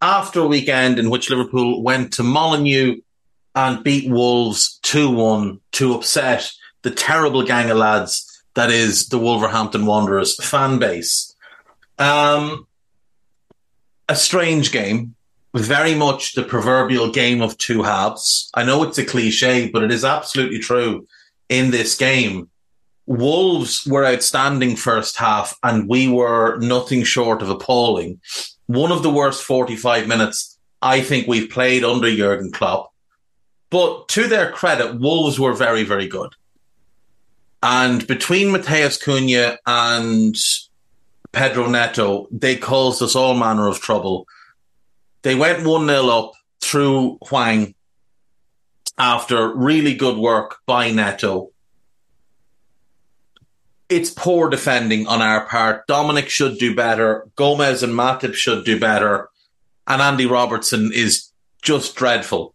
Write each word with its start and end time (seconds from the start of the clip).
after 0.00 0.40
a 0.40 0.46
weekend 0.46 0.98
in 0.98 1.10
which 1.10 1.30
Liverpool 1.30 1.82
went 1.82 2.12
to 2.14 2.22
Molineux 2.22 2.96
and 3.54 3.82
beat 3.82 4.10
Wolves 4.10 4.78
2 4.82 5.10
1 5.10 5.60
to 5.72 5.94
upset 5.94 6.50
the 6.82 6.90
terrible 6.90 7.42
gang 7.42 7.70
of 7.70 7.78
lads 7.78 8.44
that 8.54 8.70
is 8.70 9.08
the 9.08 9.18
Wolverhampton 9.18 9.86
Wanderers 9.86 10.42
fan 10.42 10.78
base. 10.78 11.34
Um, 11.98 12.66
a 14.08 14.16
strange 14.16 14.72
game, 14.72 15.14
very 15.54 15.94
much 15.94 16.34
the 16.34 16.42
proverbial 16.42 17.10
game 17.10 17.42
of 17.42 17.56
two 17.58 17.82
halves. 17.82 18.50
I 18.54 18.64
know 18.64 18.82
it's 18.82 18.98
a 18.98 19.04
cliche, 19.04 19.70
but 19.70 19.82
it 19.82 19.92
is 19.92 20.04
absolutely 20.04 20.58
true 20.58 21.06
in 21.48 21.70
this 21.70 21.96
game. 21.96 22.48
Wolves 23.06 23.86
were 23.86 24.04
outstanding 24.04 24.76
first 24.76 25.16
half, 25.16 25.56
and 25.62 25.88
we 25.88 26.08
were 26.08 26.58
nothing 26.58 27.04
short 27.04 27.40
of 27.40 27.50
appalling 27.50 28.20
one 28.66 28.92
of 28.92 29.02
the 29.02 29.10
worst 29.10 29.42
45 29.44 30.06
minutes 30.08 30.58
I 30.82 31.00
think 31.00 31.26
we've 31.26 31.50
played 31.50 31.84
under 31.84 32.14
Jurgen 32.14 32.52
Klopp. 32.52 32.92
But 33.70 34.08
to 34.08 34.28
their 34.28 34.52
credit, 34.52 35.00
Wolves 35.00 35.38
were 35.40 35.52
very, 35.52 35.82
very 35.82 36.06
good. 36.06 36.34
And 37.62 38.06
between 38.06 38.52
Matheus 38.52 39.02
Cunha 39.02 39.56
and 39.66 40.36
Pedro 41.32 41.68
Neto, 41.68 42.28
they 42.30 42.56
caused 42.56 43.02
us 43.02 43.16
all 43.16 43.34
manner 43.34 43.66
of 43.66 43.80
trouble. 43.80 44.26
They 45.22 45.34
went 45.34 45.66
1 45.66 45.86
0 45.88 46.08
up 46.08 46.32
through 46.60 47.18
Hwang 47.28 47.74
after 48.98 49.54
really 49.54 49.94
good 49.94 50.16
work 50.16 50.58
by 50.66 50.90
Neto 50.90 51.50
it's 53.88 54.10
poor 54.10 54.48
defending 54.48 55.06
on 55.06 55.22
our 55.22 55.46
part. 55.46 55.86
Dominic 55.86 56.28
should 56.28 56.58
do 56.58 56.74
better. 56.74 57.28
Gomez 57.36 57.82
and 57.82 57.92
Matip 57.92 58.34
should 58.34 58.64
do 58.64 58.78
better. 58.78 59.28
And 59.86 60.02
Andy 60.02 60.26
Robertson 60.26 60.90
is 60.92 61.30
just 61.62 61.94
dreadful. 61.94 62.54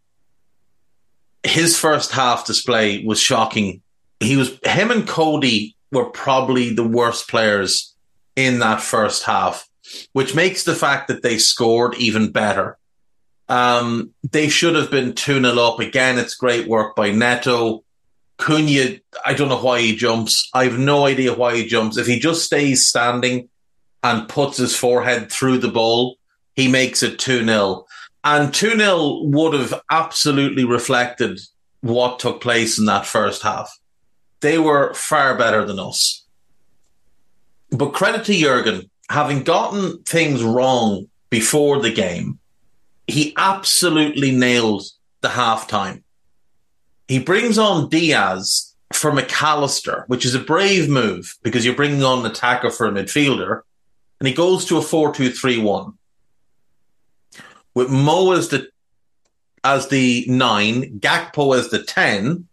His 1.43 1.77
first 1.77 2.11
half 2.11 2.45
display 2.45 3.03
was 3.03 3.19
shocking. 3.19 3.81
He 4.19 4.35
was 4.35 4.59
him 4.63 4.91
and 4.91 5.07
Cody 5.07 5.75
were 5.91 6.09
probably 6.09 6.73
the 6.73 6.88
worst 6.88 7.28
players 7.28 7.95
in 8.35 8.59
that 8.59 8.81
first 8.81 9.23
half, 9.23 9.67
which 10.13 10.35
makes 10.35 10.63
the 10.63 10.75
fact 10.75 11.07
that 11.07 11.23
they 11.23 11.38
scored 11.38 11.95
even 11.95 12.31
better. 12.31 12.77
Um, 13.50 14.11
they 14.29 14.47
should 14.47 14.75
have 14.75 14.91
been 14.91 15.13
2 15.13 15.41
0 15.41 15.59
up. 15.59 15.79
Again, 15.79 16.17
it's 16.17 16.35
great 16.35 16.67
work 16.67 16.95
by 16.95 17.11
Neto. 17.11 17.83
Cunha, 18.41 19.00
I 19.24 19.35
don't 19.35 19.50
know 19.50 19.62
why 19.62 19.81
he 19.81 19.96
jumps. 19.96 20.50
I 20.53 20.63
have 20.63 20.79
no 20.79 21.06
idea 21.06 21.34
why 21.34 21.56
he 21.56 21.68
jumps. 21.68 21.97
If 21.97 22.07
he 22.07 22.19
just 22.19 22.44
stays 22.44 22.88
standing 22.88 23.50
and 24.02 24.28
puts 24.28 24.57
his 24.57 24.75
forehead 24.75 25.31
through 25.31 25.59
the 25.59 25.69
ball, 25.69 26.18
he 26.56 26.68
makes 26.68 27.03
it 27.03 27.19
2 27.19 27.46
0. 27.46 27.85
And 28.24 28.51
2 28.51 28.78
0 28.78 29.22
would 29.25 29.53
have 29.53 29.80
absolutely 29.91 30.66
reflected 30.66 31.40
what 31.81 32.18
took 32.18 32.41
place 32.41 32.80
in 32.80 32.85
that 32.85 33.06
first 33.06 33.44
half. 33.44 33.72
They 34.40 34.57
were 34.57 34.96
far 34.96 35.38
better 35.38 35.63
than 35.63 35.78
us. 35.78 36.25
But 37.69 37.94
credit 37.94 38.25
to 38.25 38.34
Jurgen, 38.34 38.90
having 39.07 39.44
gotten 39.44 40.01
things 40.01 40.44
wrong 40.44 41.07
before 41.30 41.80
the 41.80 41.94
game, 41.94 42.40
he 43.06 43.35
absolutely 43.38 44.31
nailed 44.31 44.84
the 45.22 45.28
halftime. 45.28 46.01
He 47.11 47.19
brings 47.19 47.57
on 47.57 47.89
Diaz 47.89 48.73
for 48.94 49.11
McAllister, 49.11 50.05
which 50.07 50.25
is 50.25 50.33
a 50.33 50.39
brave 50.39 50.88
move 50.88 51.35
because 51.44 51.66
you're 51.66 51.75
bringing 51.75 52.05
on 52.05 52.19
an 52.19 52.31
attacker 52.31 52.72
for 52.72 52.88
a 52.88 52.89
midfielder. 52.89 53.63
And 54.22 54.29
he 54.29 54.33
goes 54.33 54.63
to 54.67 54.77
a 54.77 54.81
4 54.81 55.13
2 55.13 55.29
3 55.29 55.57
1 55.57 55.94
with 57.73 57.89
Mo 57.89 58.31
as 58.31 58.47
the 58.47 58.69
as 59.61 59.89
the 59.89 60.23
nine, 60.29 61.01
Gakpo 61.01 61.53
as 61.53 61.67
the 61.67 61.83
10, 61.83 62.47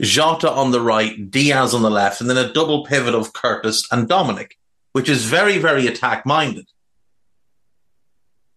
Jota 0.00 0.50
on 0.50 0.70
the 0.70 0.80
right, 0.80 1.30
Diaz 1.30 1.74
on 1.74 1.82
the 1.82 1.90
left, 1.90 2.22
and 2.22 2.30
then 2.30 2.38
a 2.38 2.54
double 2.54 2.86
pivot 2.86 3.14
of 3.14 3.34
Curtis 3.34 3.86
and 3.92 4.08
Dominic, 4.08 4.56
which 4.92 5.10
is 5.10 5.26
very, 5.26 5.58
very 5.58 5.86
attack 5.86 6.24
minded. 6.24 6.66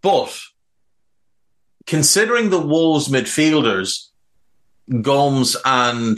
But 0.01 0.39
considering 1.85 2.51
the 2.51 2.61
Wolves 2.61 3.09
midfielders 3.09 4.08
Gomes 5.01 5.55
and 5.65 6.17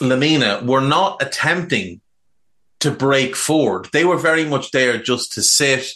Lemina 0.00 0.64
were 0.64 0.80
not 0.80 1.22
attempting 1.22 2.00
to 2.80 2.90
break 2.90 3.36
forward. 3.36 3.88
They 3.92 4.04
were 4.04 4.16
very 4.16 4.44
much 4.44 4.70
there 4.70 4.98
just 4.98 5.32
to 5.32 5.42
sit, 5.42 5.86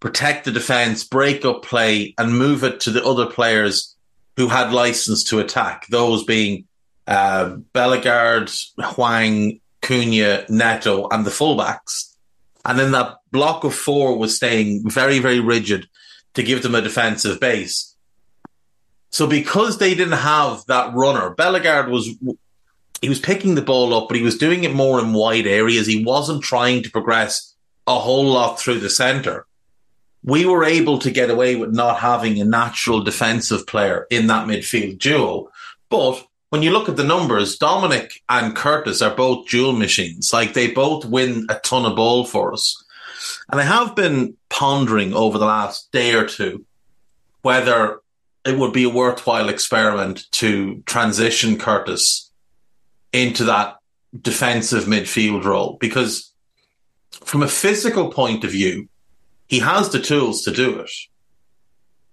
protect 0.00 0.44
the 0.44 0.52
defense, 0.52 1.04
break 1.04 1.44
up 1.44 1.62
play, 1.62 2.14
and 2.18 2.38
move 2.38 2.64
it 2.64 2.80
to 2.80 2.90
the 2.90 3.04
other 3.04 3.26
players 3.26 3.94
who 4.36 4.48
had 4.48 4.72
license 4.72 5.24
to 5.24 5.38
attack. 5.38 5.86
Those 5.88 6.24
being 6.24 6.66
uh, 7.06 7.56
Bellegarde, 7.72 8.52
Hwang, 8.78 9.60
Cunha, 9.82 10.48
Neto, 10.48 11.08
and 11.08 11.24
the 11.24 11.30
fullbacks. 11.30 12.14
And 12.64 12.78
then 12.78 12.92
that 12.92 13.18
block 13.30 13.64
of 13.64 13.74
four 13.74 14.18
was 14.18 14.36
staying 14.36 14.88
very, 14.88 15.18
very 15.18 15.40
rigid 15.40 15.88
to 16.34 16.42
give 16.42 16.62
them 16.62 16.74
a 16.74 16.82
defensive 16.82 17.38
base. 17.40 17.95
So 19.10 19.26
because 19.26 19.78
they 19.78 19.94
didn't 19.94 20.18
have 20.18 20.64
that 20.66 20.94
runner, 20.94 21.30
Bellegarde 21.30 21.90
was 21.90 22.16
he 23.00 23.08
was 23.08 23.20
picking 23.20 23.54
the 23.54 23.62
ball 23.62 23.94
up, 23.94 24.08
but 24.08 24.16
he 24.16 24.22
was 24.22 24.38
doing 24.38 24.64
it 24.64 24.74
more 24.74 24.98
in 25.00 25.12
wide 25.12 25.46
areas. 25.46 25.86
He 25.86 26.04
wasn't 26.04 26.42
trying 26.42 26.82
to 26.82 26.90
progress 26.90 27.54
a 27.86 27.98
whole 27.98 28.26
lot 28.26 28.58
through 28.58 28.80
the 28.80 28.90
centre. 28.90 29.46
We 30.24 30.44
were 30.44 30.64
able 30.64 30.98
to 31.00 31.10
get 31.10 31.30
away 31.30 31.56
with 31.56 31.72
not 31.72 32.00
having 32.00 32.40
a 32.40 32.44
natural 32.44 33.02
defensive 33.02 33.66
player 33.66 34.06
in 34.10 34.26
that 34.26 34.48
midfield 34.48 34.98
duo. 34.98 35.50
But 35.88 36.26
when 36.50 36.62
you 36.62 36.70
look 36.70 36.88
at 36.88 36.96
the 36.96 37.04
numbers, 37.04 37.58
Dominic 37.58 38.22
and 38.28 38.56
Curtis 38.56 39.02
are 39.02 39.14
both 39.14 39.48
duel 39.48 39.72
machines. 39.72 40.32
Like 40.32 40.52
they 40.52 40.70
both 40.70 41.04
win 41.04 41.46
a 41.48 41.56
ton 41.56 41.84
of 41.84 41.96
ball 41.96 42.24
for 42.24 42.52
us. 42.52 42.82
And 43.50 43.60
I 43.60 43.64
have 43.64 43.94
been 43.94 44.36
pondering 44.48 45.14
over 45.14 45.38
the 45.38 45.46
last 45.46 45.92
day 45.92 46.14
or 46.14 46.26
two 46.26 46.64
whether 47.42 48.00
it 48.46 48.56
would 48.56 48.72
be 48.72 48.84
a 48.84 48.88
worthwhile 48.88 49.48
experiment 49.48 50.30
to 50.30 50.82
transition 50.86 51.58
Curtis 51.58 52.30
into 53.12 53.44
that 53.44 53.76
defensive 54.22 54.84
midfield 54.84 55.44
role 55.44 55.76
because 55.80 56.32
from 57.24 57.42
a 57.42 57.48
physical 57.48 58.10
point 58.10 58.44
of 58.44 58.52
view, 58.52 58.88
he 59.48 59.58
has 59.58 59.90
the 59.90 60.00
tools 60.00 60.42
to 60.42 60.52
do 60.52 60.78
it. 60.78 60.90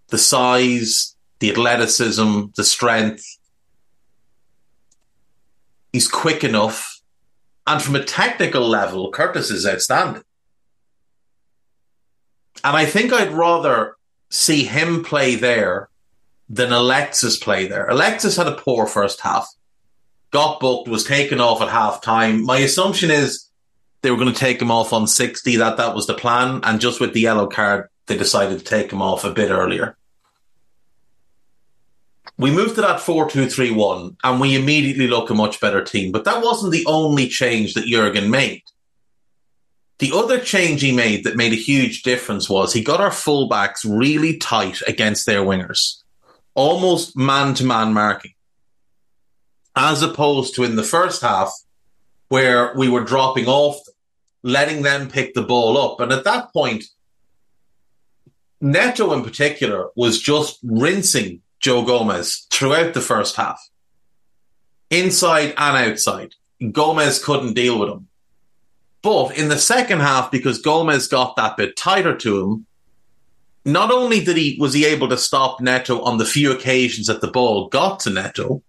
The 0.08 0.18
size, 0.18 1.16
the 1.40 1.52
athleticism, 1.52 2.46
the 2.56 2.64
strength. 2.64 3.26
He's 5.92 6.08
quick 6.08 6.44
enough. 6.44 7.00
And 7.68 7.82
from 7.82 7.96
a 7.96 8.04
technical 8.04 8.68
level, 8.68 9.12
Curtis 9.12 9.52
is 9.52 9.68
outstanding. 9.68 10.24
And 12.64 12.76
I 12.76 12.86
think 12.86 13.14
I'd 13.14 13.32
rather 13.32 13.98
see 14.30 14.64
him 14.64 15.04
play 15.04 15.36
there 15.36 15.90
than 16.54 16.72
Alexis 16.72 17.38
play 17.38 17.68
there. 17.68 17.88
Alexis 17.88 18.38
had 18.38 18.48
a 18.48 18.56
poor 18.56 18.86
first 18.86 19.22
half, 19.22 19.48
got 20.32 20.60
booked, 20.60 20.88
was 20.88 21.04
taken 21.04 21.40
off 21.40 21.62
at 21.62 21.70
half 21.70 22.02
time. 22.02 22.44
My 22.44 22.60
assumption 22.60 23.10
is 23.10 23.50
they 24.02 24.12
were 24.12 24.18
going 24.18 24.32
to 24.32 24.40
take 24.40 24.62
him 24.62 24.70
off 24.70 24.94
on 24.94 25.08
60, 25.08 25.56
that 25.58 25.78
that 25.78 25.96
was 25.96 26.06
the 26.06 26.14
plan. 26.14 26.60
And 26.64 26.80
just 26.80 27.00
with 27.00 27.14
the 27.14 27.22
yellow 27.22 27.48
card, 27.48 27.90
they 28.06 28.18
decided 28.18 28.60
to 28.60 28.66
take 28.66 28.92
him 28.92 29.02
off 29.02 29.24
a 29.24 29.34
bit 29.34 29.50
earlier. 29.50 29.98
we 32.38 32.52
moved 32.52 32.76
to 32.76 32.82
that 32.82 33.00
4 33.00 33.30
2 33.30 33.48
3 33.48 33.72
1, 33.72 34.18
and 34.24 34.40
we 34.40 34.56
immediately 34.56 35.08
look 35.08 35.30
a 35.30 35.36
much 35.36 35.60
better 35.60 35.84
team. 35.84 36.12
But 36.12 36.26
that 36.26 36.44
wasn't 36.44 36.72
the 36.72 36.86
only 36.86 37.30
change 37.30 37.74
that 37.74 37.88
Jurgen 37.88 38.30
made. 38.30 38.62
The 40.00 40.12
other 40.14 40.40
change 40.40 40.82
he 40.82 40.92
made 40.92 41.24
that 41.24 41.38
made 41.38 41.54
a 41.54 41.56
huge 41.56 42.04
difference 42.04 42.50
was 42.50 42.74
he 42.74 42.84
got 42.84 43.00
our 43.00 43.12
fullbacks 43.12 43.86
really 43.88 44.38
tight 44.38 44.82
against 44.86 45.26
their 45.26 45.42
wingers, 45.42 46.03
almost 46.56 47.18
man 47.18 47.54
to 47.56 47.66
man 47.66 47.94
marking, 47.94 48.34
as 49.76 50.02
opposed 50.02 50.56
to 50.56 50.64
in 50.64 50.76
the 50.76 50.84
first 50.84 51.22
half 51.22 51.52
where 52.30 52.74
we 52.76 52.90
were 52.90 53.04
dropping 53.04 53.46
off, 53.46 53.78
letting 54.42 54.82
them 54.82 55.10
pick 55.10 55.34
the 55.34 55.44
ball 55.44 55.78
up. 55.78 56.00
And 56.00 56.12
at 56.12 56.24
that 56.24 56.52
point, 56.54 56.86
Neto 58.60 59.14
in 59.14 59.24
particular 59.24 59.90
was 59.96 60.22
just 60.22 60.60
rinsing 60.64 61.42
Joe 61.60 61.84
Gomez 61.84 62.48
throughout 62.50 62.94
the 62.94 63.02
first 63.02 63.36
half, 63.36 63.60
inside 64.90 65.54
and 65.58 65.92
outside. 65.92 66.36
Gomez 66.72 67.24
couldn't 67.24 67.54
deal 67.54 67.80
with 67.80 67.90
him. 67.90 68.08
But 69.02 69.38
in 69.38 69.50
the 69.50 69.58
second 69.58 70.00
half, 70.00 70.32
because 70.32 70.62
Gomez 70.62 71.08
got 71.08 71.36
that 71.36 71.58
bit 71.58 71.76
tighter 71.76 72.16
to 72.16 72.42
him, 72.42 72.66
not 73.66 73.92
only 73.92 74.24
did 74.24 74.38
he 74.38 74.58
was 74.60 74.74
he 74.74 74.86
able 74.86 75.10
to 75.10 75.18
stop 75.18 75.62
Neto 75.62 76.02
on 76.02 76.18
the 76.18 76.26
few 76.26 76.52
occasions 76.52 77.08
that 77.08 77.22
the 77.22 77.32
ball 77.32 77.70
got 77.70 78.02
to 78.02 78.10
Neto, 78.10 78.62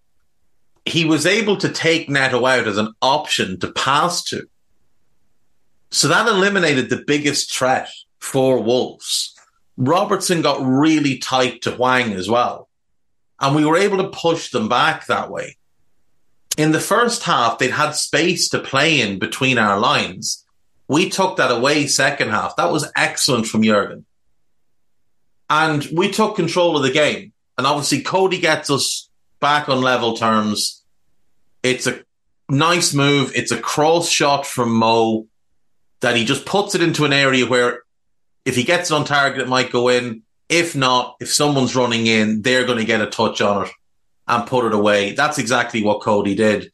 he 0.85 1.05
was 1.05 1.26
able 1.26 1.56
to 1.56 1.69
take 1.69 2.08
Neto 2.08 2.44
out 2.46 2.69
as 2.69 2.79
an 2.79 2.94
option 3.02 3.58
to 3.61 3.73
pass 3.73 4.23
to. 4.25 4.46
So 5.91 6.08
that 6.08 6.29
eliminated 6.29 6.91
the 6.91 7.05
biggest 7.06 7.52
threat 7.52 7.88
for 8.20 8.61
Wolves. 8.61 9.35
Robertson 9.76 10.43
got 10.43 10.64
really 10.64 11.19
tight 11.19 11.62
to 11.62 11.73
Hwang 11.73 12.12
as 12.12 12.29
well. 12.29 12.69
And 13.40 13.56
we 13.56 13.64
were 13.64 13.76
able 13.76 13.99
to 13.99 14.08
push 14.08 14.50
them 14.50 14.69
back 14.69 15.06
that 15.06 15.31
way. 15.31 15.56
In 16.56 16.70
the 16.70 16.81
first 16.81 17.25
half, 17.25 17.58
they'd 17.58 17.73
had 17.73 17.93
space 17.93 18.49
to 18.50 18.61
play 18.61 19.00
in 19.00 19.19
between 19.19 19.58
our 19.58 19.79
lines. 19.79 20.44
We 20.87 21.11
took 21.11 21.37
that 21.37 21.50
away 21.50 21.87
second 21.88 22.31
half. 22.31 22.55
That 22.56 22.70
was 22.70 22.90
excellent 22.94 23.47
from 23.47 23.64
Jurgen. 23.64 24.05
And 25.50 25.87
we 25.93 26.11
took 26.11 26.37
control 26.37 26.76
of 26.76 26.82
the 26.82 26.91
game. 26.91 27.32
And 27.56 27.67
obviously, 27.67 28.02
Cody 28.02 28.41
gets 28.41 28.70
us 28.70 29.08
back 29.41 29.69
on 29.69 29.81
level 29.81 30.17
terms. 30.17 30.82
It's 31.62 31.87
a 31.87 32.02
nice 32.49 32.94
move. 32.94 33.32
It's 33.35 33.52
a 33.52 33.61
cross 33.61 34.08
shot 34.08 34.46
from 34.46 34.75
Mo 34.75 35.26
that 36.00 36.17
he 36.17 36.25
just 36.25 36.46
puts 36.46 36.75
it 36.75 36.82
into 36.82 37.05
an 37.05 37.12
area 37.12 37.46
where 37.46 37.82
if 38.44 38.56
he 38.56 38.64
gets 38.64 38.91
it 38.91 38.94
on 38.94 39.05
target, 39.05 39.41
it 39.41 39.49
might 39.49 39.73
go 39.73 39.88
in. 39.88 40.23
If 40.49 40.76
not, 40.76 41.17
if 41.20 41.32
someone's 41.32 41.76
running 41.76 42.06
in, 42.06 42.43
they're 42.43 42.67
going 42.67 42.79
to 42.79 42.85
get 42.85 43.00
a 43.00 43.06
touch 43.06 43.40
on 43.40 43.67
it 43.67 43.73
and 44.26 44.47
put 44.47 44.67
it 44.67 44.75
away. 44.75 45.12
That's 45.12 45.38
exactly 45.38 45.82
what 45.82 46.02
Cody 46.02 46.35
did. 46.35 46.70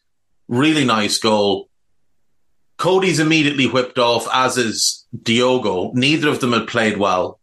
Really 0.48 0.84
nice 0.84 1.18
goal. 1.18 1.68
Cody's 2.76 3.20
immediately 3.20 3.66
whipped 3.66 3.98
off, 3.98 4.26
as 4.32 4.56
is 4.56 5.06
Diogo. 5.22 5.92
Neither 5.92 6.28
of 6.28 6.40
them 6.40 6.52
had 6.52 6.66
played 6.66 6.96
well. 6.96 7.39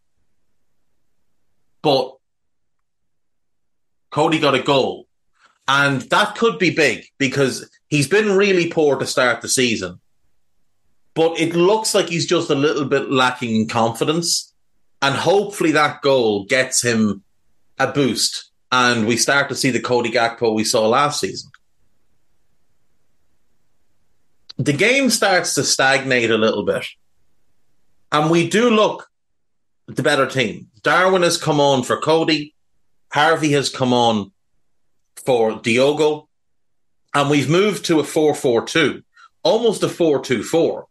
But 1.82 2.18
Cody 4.10 4.40
got 4.40 4.56
a 4.56 4.64
goal. 4.64 5.08
And 5.68 6.02
that 6.04 6.36
could 6.36 6.60
be 6.60 6.70
big 6.70 7.06
because 7.18 7.70
he's 7.90 8.08
been 8.08 8.38
really 8.38 8.70
poor 8.70 8.98
to 8.98 9.06
start 9.06 9.42
the 9.42 9.50
season. 9.50 10.00
But 11.14 11.40
it 11.40 11.56
looks 11.56 11.94
like 11.94 12.08
he's 12.08 12.26
just 12.26 12.50
a 12.50 12.56
little 12.56 12.86
bit 12.86 13.12
lacking 13.12 13.56
in 13.56 13.68
confidence. 13.68 14.54
And 15.02 15.16
hopefully 15.16 15.72
that 15.72 16.02
goal 16.02 16.46
gets 16.46 16.82
him 16.82 17.24
a 17.78 17.88
boost. 17.88 18.52
And 18.72 19.08
we 19.08 19.18
start 19.18 19.50
to 19.50 19.56
see 19.56 19.72
the 19.72 19.80
Cody 19.80 20.12
Gakpo 20.12 20.54
we 20.54 20.64
saw 20.64 20.88
last 20.88 21.20
season. 21.20 21.52
The 24.58 24.74
game 24.74 25.10
starts 25.10 25.54
to 25.56 25.64
stagnate 25.64 26.32
a 26.32 26.38
little 26.38 26.64
bit. 26.64 26.86
And 28.12 28.32
we 28.32 28.50
do 28.50 28.70
look 28.70 29.10
the 29.88 30.04
better 30.04 30.26
team. 30.26 30.68
Darwin 30.88 31.24
has 31.24 31.36
come 31.36 31.60
on 31.60 31.84
for 31.84 32.00
Cody. 32.00 32.56
Harvey 33.12 33.52
has 33.52 33.68
come 33.68 33.92
on 33.92 34.32
for 35.18 35.60
Diogo. 35.60 36.30
And 37.14 37.30
we've 37.30 37.50
moved 37.50 37.84
to 37.88 38.00
a 38.00 38.06
4 38.06 38.34
4 38.34 38.66
2, 38.66 39.04
almost 39.44 39.84
a 39.84 39.90
4 39.90 40.22
2 40.22 40.44
4. 40.44 40.88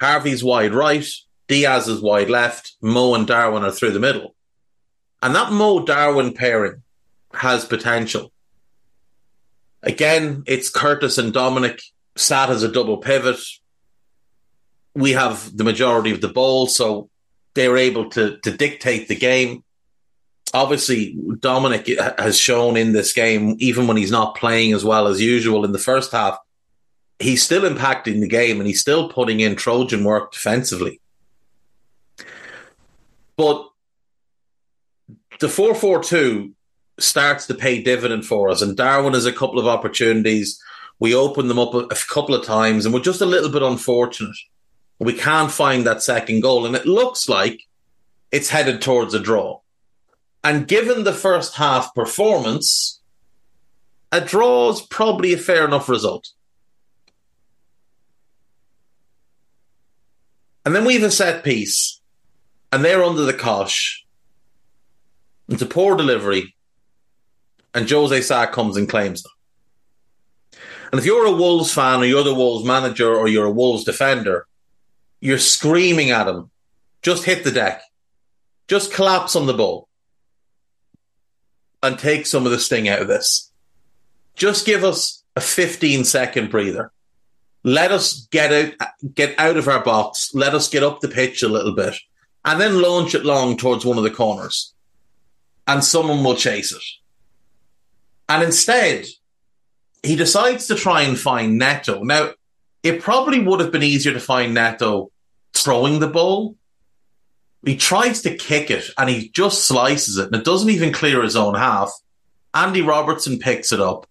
Harvey's 0.00 0.44
wide 0.44 0.72
right, 0.72 1.04
Diaz 1.48 1.88
is 1.88 2.00
wide 2.00 2.30
left, 2.30 2.76
Mo 2.80 3.16
and 3.16 3.26
Darwin 3.26 3.64
are 3.64 3.72
through 3.72 3.90
the 3.90 3.98
middle. 3.98 4.36
And 5.20 5.34
that 5.34 5.50
Mo 5.50 5.84
Darwin 5.84 6.34
pairing 6.34 6.84
has 7.34 7.64
potential. 7.64 8.30
Again, 9.82 10.44
it's 10.46 10.70
Curtis 10.70 11.18
and 11.18 11.32
Dominic 11.32 11.82
sat 12.14 12.48
as 12.48 12.62
a 12.62 12.70
double 12.70 12.98
pivot. 12.98 13.40
We 14.94 15.14
have 15.14 15.56
the 15.56 15.64
majority 15.64 16.12
of 16.12 16.20
the 16.20 16.28
ball, 16.28 16.68
so 16.68 17.10
they're 17.54 17.76
able 17.76 18.08
to, 18.10 18.38
to 18.38 18.50
dictate 18.50 19.08
the 19.08 19.16
game. 19.16 19.64
Obviously, 20.54 21.16
Dominic 21.40 21.86
has 22.18 22.38
shown 22.38 22.76
in 22.76 22.92
this 22.92 23.12
game, 23.12 23.56
even 23.58 23.86
when 23.86 23.96
he's 23.96 24.10
not 24.10 24.36
playing 24.36 24.72
as 24.72 24.84
well 24.84 25.06
as 25.06 25.20
usual 25.20 25.64
in 25.64 25.72
the 25.72 25.78
first 25.78 26.12
half, 26.12 26.38
he's 27.18 27.42
still 27.42 27.62
impacting 27.62 28.20
the 28.20 28.28
game 28.28 28.58
and 28.58 28.66
he's 28.66 28.80
still 28.80 29.08
putting 29.08 29.40
in 29.40 29.56
Trojan 29.56 30.04
work 30.04 30.32
defensively. 30.32 31.00
But 33.36 33.68
the 35.40 35.48
4 35.48 35.74
4 35.74 36.02
2 36.02 36.52
starts 36.98 37.46
to 37.46 37.54
pay 37.54 37.82
dividend 37.82 38.26
for 38.26 38.50
us, 38.50 38.62
and 38.62 38.76
Darwin 38.76 39.14
has 39.14 39.26
a 39.26 39.32
couple 39.32 39.58
of 39.58 39.66
opportunities. 39.66 40.62
We 41.00 41.14
open 41.14 41.48
them 41.48 41.58
up 41.58 41.74
a, 41.74 41.78
a 41.78 41.96
couple 42.08 42.34
of 42.34 42.44
times, 42.44 42.84
and 42.84 42.94
we're 42.94 43.00
just 43.00 43.22
a 43.22 43.26
little 43.26 43.50
bit 43.50 43.62
unfortunate. 43.62 44.36
We 44.98 45.14
can't 45.14 45.50
find 45.50 45.86
that 45.86 46.02
second 46.02 46.40
goal, 46.40 46.66
and 46.66 46.76
it 46.76 46.86
looks 46.86 47.28
like 47.28 47.62
it's 48.30 48.50
headed 48.50 48.80
towards 48.80 49.14
a 49.14 49.20
draw. 49.20 49.60
And 50.44 50.68
given 50.68 51.04
the 51.04 51.12
first 51.12 51.56
half 51.56 51.94
performance, 51.94 53.00
a 54.10 54.20
draw 54.20 54.70
is 54.70 54.80
probably 54.80 55.32
a 55.32 55.38
fair 55.38 55.64
enough 55.64 55.88
result. 55.88 56.30
And 60.64 60.74
then 60.74 60.84
we 60.84 60.94
have 60.94 61.02
a 61.02 61.10
set 61.10 61.42
piece, 61.42 62.00
and 62.70 62.84
they're 62.84 63.02
under 63.02 63.22
the 63.22 63.34
cosh. 63.34 64.04
It's 65.48 65.62
a 65.62 65.66
poor 65.66 65.96
delivery, 65.96 66.54
and 67.74 67.90
Jose 67.90 68.20
Sa 68.22 68.46
comes 68.46 68.76
and 68.76 68.88
claims 68.88 69.22
them. 69.22 69.32
And 70.92 70.98
if 70.98 71.06
you're 71.06 71.26
a 71.26 71.32
Wolves 71.32 71.72
fan, 71.74 72.00
or 72.00 72.04
you're 72.04 72.22
the 72.22 72.34
Wolves 72.34 72.64
manager, 72.64 73.14
or 73.14 73.26
you're 73.26 73.46
a 73.46 73.50
Wolves 73.50 73.84
defender, 73.84 74.46
you're 75.22 75.38
screaming 75.38 76.10
at 76.10 76.28
him, 76.28 76.50
just 77.00 77.24
hit 77.24 77.44
the 77.44 77.50
deck, 77.50 77.82
just 78.68 78.92
collapse 78.92 79.34
on 79.34 79.46
the 79.46 79.54
ball, 79.54 79.88
and 81.82 81.98
take 81.98 82.26
some 82.26 82.44
of 82.44 82.52
the 82.52 82.58
sting 82.58 82.88
out 82.88 83.00
of 83.00 83.08
this. 83.08 83.50
Just 84.34 84.66
give 84.66 84.84
us 84.84 85.24
a 85.34 85.40
15 85.40 86.04
second 86.04 86.50
breather 86.50 86.92
let 87.64 87.92
us 87.92 88.26
get 88.30 88.52
out 88.80 88.88
get 89.14 89.38
out 89.38 89.56
of 89.56 89.68
our 89.68 89.82
box, 89.84 90.34
let 90.34 90.54
us 90.54 90.68
get 90.68 90.82
up 90.82 91.00
the 91.00 91.08
pitch 91.08 91.42
a 91.42 91.48
little 91.48 91.74
bit, 91.74 91.96
and 92.44 92.60
then 92.60 92.82
launch 92.82 93.14
it 93.14 93.24
long 93.24 93.56
towards 93.56 93.84
one 93.84 93.98
of 93.98 94.04
the 94.04 94.10
corners. 94.10 94.74
And 95.66 95.84
someone 95.84 96.24
will 96.24 96.34
chase 96.34 96.72
it. 96.72 96.82
And 98.28 98.42
instead, 98.42 99.06
he 100.02 100.16
decides 100.16 100.66
to 100.66 100.74
try 100.74 101.02
and 101.02 101.16
find 101.16 101.56
Neto. 101.56 102.02
Now, 102.02 102.30
it 102.82 103.00
probably 103.00 103.38
would 103.38 103.60
have 103.60 103.70
been 103.70 103.84
easier 103.84 104.12
to 104.12 104.18
find 104.18 104.54
Neto 104.54 105.11
throwing 105.54 106.00
the 106.00 106.08
ball. 106.08 106.56
He 107.64 107.76
tries 107.76 108.22
to 108.22 108.36
kick 108.36 108.70
it 108.70 108.90
and 108.98 109.08
he 109.08 109.28
just 109.30 109.64
slices 109.64 110.18
it 110.18 110.26
and 110.26 110.34
it 110.34 110.44
doesn't 110.44 110.70
even 110.70 110.92
clear 110.92 111.22
his 111.22 111.36
own 111.36 111.54
half. 111.54 111.92
Andy 112.54 112.82
Robertson 112.82 113.38
picks 113.38 113.72
it 113.72 113.80
up 113.80 114.06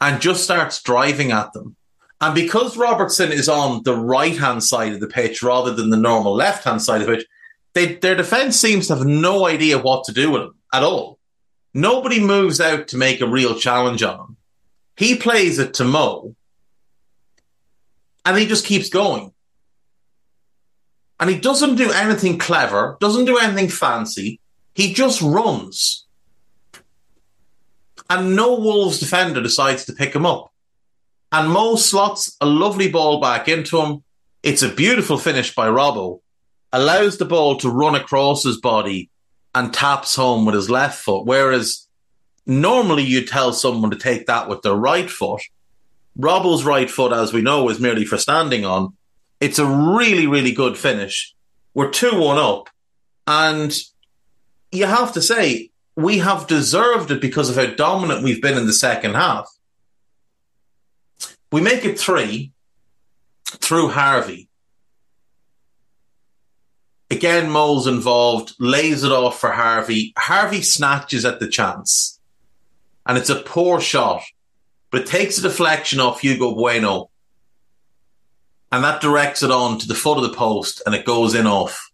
and 0.00 0.22
just 0.22 0.44
starts 0.44 0.82
driving 0.82 1.32
at 1.32 1.52
them. 1.52 1.76
And 2.20 2.34
because 2.34 2.76
Robertson 2.76 3.30
is 3.32 3.48
on 3.48 3.82
the 3.82 3.96
right 3.96 4.36
hand 4.36 4.62
side 4.64 4.92
of 4.92 5.00
the 5.00 5.06
pitch 5.06 5.42
rather 5.42 5.72
than 5.72 5.90
the 5.90 5.96
normal 5.96 6.34
left 6.34 6.64
hand 6.64 6.82
side 6.82 7.02
of 7.02 7.08
pitch, 7.08 7.26
they, 7.74 7.94
their 7.94 8.16
defense 8.16 8.56
seems 8.58 8.88
to 8.88 8.96
have 8.96 9.06
no 9.06 9.46
idea 9.46 9.78
what 9.78 10.04
to 10.04 10.12
do 10.12 10.30
with 10.30 10.42
him 10.42 10.54
at 10.72 10.82
all. 10.82 11.18
Nobody 11.74 12.18
moves 12.18 12.60
out 12.60 12.88
to 12.88 12.96
make 12.96 13.20
a 13.20 13.26
real 13.26 13.54
challenge 13.54 14.02
on 14.02 14.18
him. 14.18 14.36
He 14.96 15.16
plays 15.16 15.60
it 15.60 15.74
to 15.74 15.84
Mo, 15.84 16.34
and 18.24 18.36
he 18.36 18.46
just 18.46 18.66
keeps 18.66 18.88
going. 18.88 19.32
And 21.20 21.28
he 21.28 21.38
doesn't 21.38 21.76
do 21.76 21.90
anything 21.90 22.38
clever, 22.38 22.96
doesn't 23.00 23.24
do 23.24 23.38
anything 23.38 23.68
fancy. 23.68 24.40
He 24.74 24.92
just 24.92 25.20
runs. 25.20 26.06
And 28.08 28.36
no 28.36 28.54
Wolves 28.58 29.00
defender 29.00 29.42
decides 29.42 29.84
to 29.86 29.92
pick 29.92 30.14
him 30.14 30.24
up. 30.24 30.52
And 31.30 31.50
Mo 31.50 31.76
slots 31.76 32.36
a 32.40 32.46
lovely 32.46 32.88
ball 32.88 33.20
back 33.20 33.48
into 33.48 33.80
him. 33.80 34.02
It's 34.42 34.62
a 34.62 34.72
beautiful 34.72 35.18
finish 35.18 35.54
by 35.54 35.66
Robbo. 35.68 36.20
Allows 36.72 37.18
the 37.18 37.24
ball 37.24 37.56
to 37.58 37.68
run 37.68 37.94
across 37.94 38.44
his 38.44 38.60
body 38.60 39.10
and 39.54 39.74
taps 39.74 40.14
home 40.14 40.46
with 40.46 40.54
his 40.54 40.70
left 40.70 41.02
foot. 41.02 41.26
Whereas 41.26 41.86
normally 42.46 43.02
you 43.02 43.26
tell 43.26 43.52
someone 43.52 43.90
to 43.90 43.96
take 43.96 44.26
that 44.26 44.48
with 44.48 44.62
their 44.62 44.74
right 44.74 45.10
foot. 45.10 45.42
Robbo's 46.18 46.64
right 46.64 46.90
foot, 46.90 47.12
as 47.12 47.32
we 47.32 47.42
know, 47.42 47.68
is 47.68 47.80
merely 47.80 48.04
for 48.04 48.18
standing 48.18 48.64
on. 48.64 48.96
It's 49.40 49.58
a 49.58 49.66
really, 49.66 50.26
really 50.26 50.52
good 50.52 50.76
finish. 50.76 51.34
We're 51.74 51.90
2 51.90 52.18
1 52.18 52.38
up. 52.38 52.68
And 53.26 53.76
you 54.72 54.86
have 54.86 55.12
to 55.12 55.22
say, 55.22 55.70
we 55.96 56.18
have 56.18 56.46
deserved 56.46 57.10
it 57.10 57.20
because 57.20 57.50
of 57.50 57.56
how 57.56 57.74
dominant 57.74 58.22
we've 58.22 58.42
been 58.42 58.56
in 58.56 58.66
the 58.66 58.72
second 58.72 59.14
half. 59.14 59.48
We 61.50 61.60
make 61.60 61.84
it 61.84 61.98
three 61.98 62.52
through 63.46 63.88
Harvey. 63.88 64.48
Again, 67.10 67.50
Moles 67.50 67.86
involved, 67.86 68.54
lays 68.58 69.02
it 69.02 69.12
off 69.12 69.40
for 69.40 69.50
Harvey. 69.50 70.12
Harvey 70.16 70.60
snatches 70.60 71.24
at 71.24 71.40
the 71.40 71.48
chance. 71.48 72.20
And 73.06 73.16
it's 73.16 73.30
a 73.30 73.42
poor 73.42 73.80
shot, 73.80 74.22
but 74.90 75.02
it 75.02 75.06
takes 75.06 75.38
a 75.38 75.42
deflection 75.42 76.00
off 76.00 76.20
Hugo 76.20 76.54
Bueno. 76.54 77.08
And 78.70 78.84
that 78.84 79.00
directs 79.00 79.42
it 79.42 79.50
on 79.50 79.78
to 79.78 79.88
the 79.88 79.94
foot 79.94 80.18
of 80.18 80.24
the 80.24 80.36
post 80.36 80.82
and 80.84 80.94
it 80.94 81.04
goes 81.04 81.34
in 81.34 81.46
off. 81.46 81.90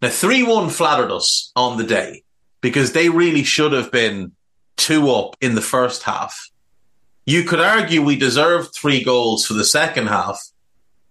Now, 0.00 0.10
3 0.10 0.44
1 0.44 0.70
flattered 0.70 1.10
us 1.10 1.50
on 1.56 1.76
the 1.76 1.84
day 1.84 2.22
because 2.60 2.92
they 2.92 3.08
really 3.08 3.42
should 3.42 3.72
have 3.72 3.90
been 3.90 4.32
two 4.76 5.10
up 5.10 5.36
in 5.40 5.54
the 5.54 5.60
first 5.60 6.04
half. 6.04 6.50
You 7.26 7.42
could 7.44 7.60
argue 7.60 8.02
we 8.02 8.16
deserved 8.16 8.74
three 8.74 9.02
goals 9.04 9.44
for 9.44 9.54
the 9.54 9.64
second 9.64 10.06
half, 10.06 10.40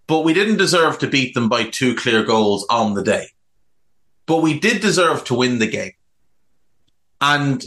but 0.08 0.22
we 0.22 0.34
didn't 0.34 0.58
deserve 0.58 1.00
to 1.00 1.08
beat 1.08 1.34
them 1.36 1.50
by 1.50 1.66
two 1.66 1.96
clear 1.96 2.24
goals 2.24 2.66
on 2.70 2.94
the 2.94 3.04
day. 3.04 3.28
But 4.26 4.42
we 4.42 4.60
did 4.60 4.82
deserve 4.82 5.26
to 5.26 5.36
win 5.36 5.60
the 5.60 5.68
game. 5.68 5.94
And 7.22 7.64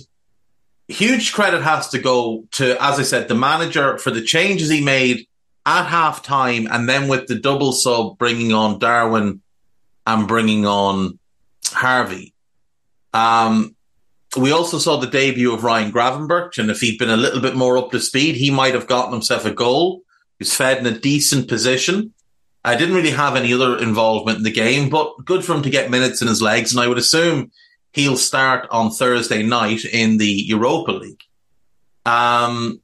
huge 0.88 1.32
credit 1.32 1.62
has 1.62 1.90
to 1.90 1.98
go 1.98 2.44
to, 2.52 2.82
as 2.82 2.98
I 2.98 3.02
said, 3.02 3.28
the 3.28 3.34
manager 3.34 3.98
for 3.98 4.10
the 4.10 4.22
changes 4.22 4.68
he 4.68 4.82
made 4.82 5.26
at 5.66 5.86
half 5.86 6.22
time 6.22 6.66
and 6.70 6.88
then 6.88 7.08
with 7.08 7.26
the 7.26 7.38
double 7.38 7.72
sub 7.72 8.18
bringing 8.18 8.52
on 8.52 8.78
Darwin 8.78 9.42
and 10.06 10.28
bringing 10.28 10.66
on 10.66 11.18
Harvey. 11.66 12.34
Um, 13.12 13.74
we 14.36 14.52
also 14.52 14.78
saw 14.78 14.96
the 14.96 15.06
debut 15.08 15.52
of 15.52 15.64
Ryan 15.64 15.92
Gravenberch, 15.92 16.58
and 16.58 16.70
if 16.70 16.80
he'd 16.80 16.98
been 16.98 17.10
a 17.10 17.16
little 17.16 17.40
bit 17.40 17.56
more 17.56 17.76
up 17.76 17.90
to 17.90 18.00
speed, 18.00 18.36
he 18.36 18.50
might 18.50 18.74
have 18.74 18.86
gotten 18.86 19.12
himself 19.12 19.44
a 19.44 19.50
goal. 19.50 20.02
He 20.38 20.44
was 20.44 20.54
fed 20.54 20.78
in 20.78 20.86
a 20.86 20.98
decent 20.98 21.48
position. 21.48 22.14
I 22.64 22.76
didn't 22.76 22.94
really 22.94 23.10
have 23.10 23.36
any 23.36 23.52
other 23.52 23.78
involvement 23.78 24.38
in 24.38 24.44
the 24.44 24.52
game, 24.52 24.88
but 24.88 25.24
good 25.24 25.44
for 25.44 25.54
him 25.54 25.62
to 25.62 25.70
get 25.70 25.90
minutes 25.90 26.22
in 26.22 26.28
his 26.28 26.42
legs, 26.42 26.72
and 26.72 26.80
I 26.80 26.86
would 26.86 26.98
assume 26.98 27.50
he'll 27.92 28.16
start 28.16 28.68
on 28.70 28.90
Thursday 28.90 29.42
night 29.42 29.84
in 29.84 30.18
the 30.18 30.30
Europa 30.30 30.92
League. 30.92 31.22
Um, 32.06 32.80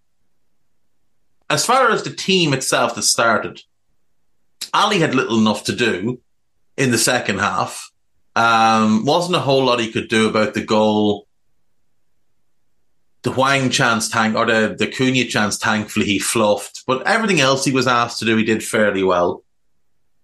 as 1.48 1.64
far 1.64 1.90
as 1.90 2.02
the 2.02 2.10
team 2.10 2.52
itself 2.52 2.94
that 2.94 3.02
started, 3.02 3.62
Ali 4.74 4.98
had 4.98 5.14
little 5.14 5.38
enough 5.38 5.64
to 5.64 5.74
do 5.74 6.20
in 6.76 6.90
the 6.90 6.98
second 6.98 7.38
half. 7.38 7.90
Um, 8.34 9.04
wasn't 9.04 9.36
a 9.36 9.40
whole 9.40 9.64
lot 9.64 9.80
he 9.80 9.92
could 9.92 10.08
do 10.08 10.28
about 10.28 10.54
the 10.54 10.64
goal. 10.64 11.26
The 13.22 13.32
Hwang 13.32 13.70
chance 13.70 14.08
tank 14.08 14.36
or 14.36 14.46
the, 14.46 14.76
the 14.78 14.86
Cunha 14.86 15.28
chance, 15.28 15.56
thankfully 15.56 16.06
he 16.06 16.18
fluffed, 16.18 16.84
but 16.86 17.06
everything 17.06 17.40
else 17.40 17.64
he 17.64 17.72
was 17.72 17.86
asked 17.86 18.18
to 18.20 18.24
do, 18.24 18.36
he 18.36 18.44
did 18.44 18.62
fairly 18.62 19.02
well. 19.02 19.42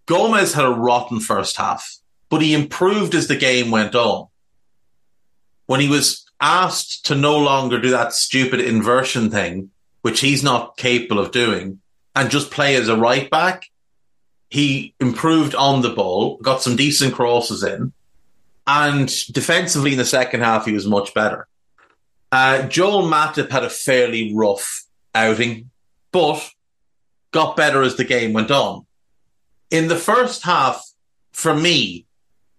Gomez 0.07 0.52
had 0.52 0.64
a 0.64 0.71
rotten 0.71 1.19
first 1.19 1.57
half, 1.57 1.97
but 2.29 2.43
he 2.43 2.55
improved 2.55 3.14
as 3.14 3.29
the 3.29 3.37
game 3.37 3.71
went 3.71 3.95
on. 3.95 4.29
When 5.67 5.81
he 5.81 5.88
was 5.88 6.25
asked 6.41 7.07
to 7.07 7.14
no 7.14 7.38
longer 7.38 7.81
do 7.81 7.91
that 7.91 8.12
stupid 8.12 8.61
inversion 8.61 9.31
thing, 9.31 9.71
which 10.02 10.21
he's 10.21 10.42
not 10.42 10.76
capable 10.76 11.18
of 11.18 11.32
doing, 11.32 11.80
and 12.14 12.30
just 12.30 12.50
play 12.50 12.76
as 12.76 12.88
a 12.88 12.97
right 12.97 13.30
back, 13.30 13.66
he 14.50 14.94
improved 15.00 15.54
on 15.54 15.80
the 15.80 15.90
ball, 15.90 16.37
got 16.38 16.61
some 16.62 16.76
decent 16.76 17.14
crosses 17.14 17.62
in, 17.62 17.92
and 18.66 19.11
defensively 19.32 19.92
in 19.92 19.99
the 19.99 20.04
second 20.04 20.40
half, 20.40 20.66
he 20.66 20.73
was 20.73 20.87
much 20.87 21.14
better. 21.14 21.49
Uh, 22.30 22.62
Joel 22.62 23.02
Matip 23.02 23.50
had 23.50 23.64
a 23.64 23.71
fairly 23.71 24.35
rough 24.35 24.85
outing, 25.14 25.71
but 26.12 26.50
got 27.30 27.56
better 27.56 27.82
as 27.82 27.97
the 27.97 28.04
game 28.04 28.32
went 28.32 28.50
on. 28.50 28.87
In 29.71 29.88
the 29.88 29.97
first 29.97 30.42
half, 30.42 30.85
for 31.32 31.54
me, 31.54 32.06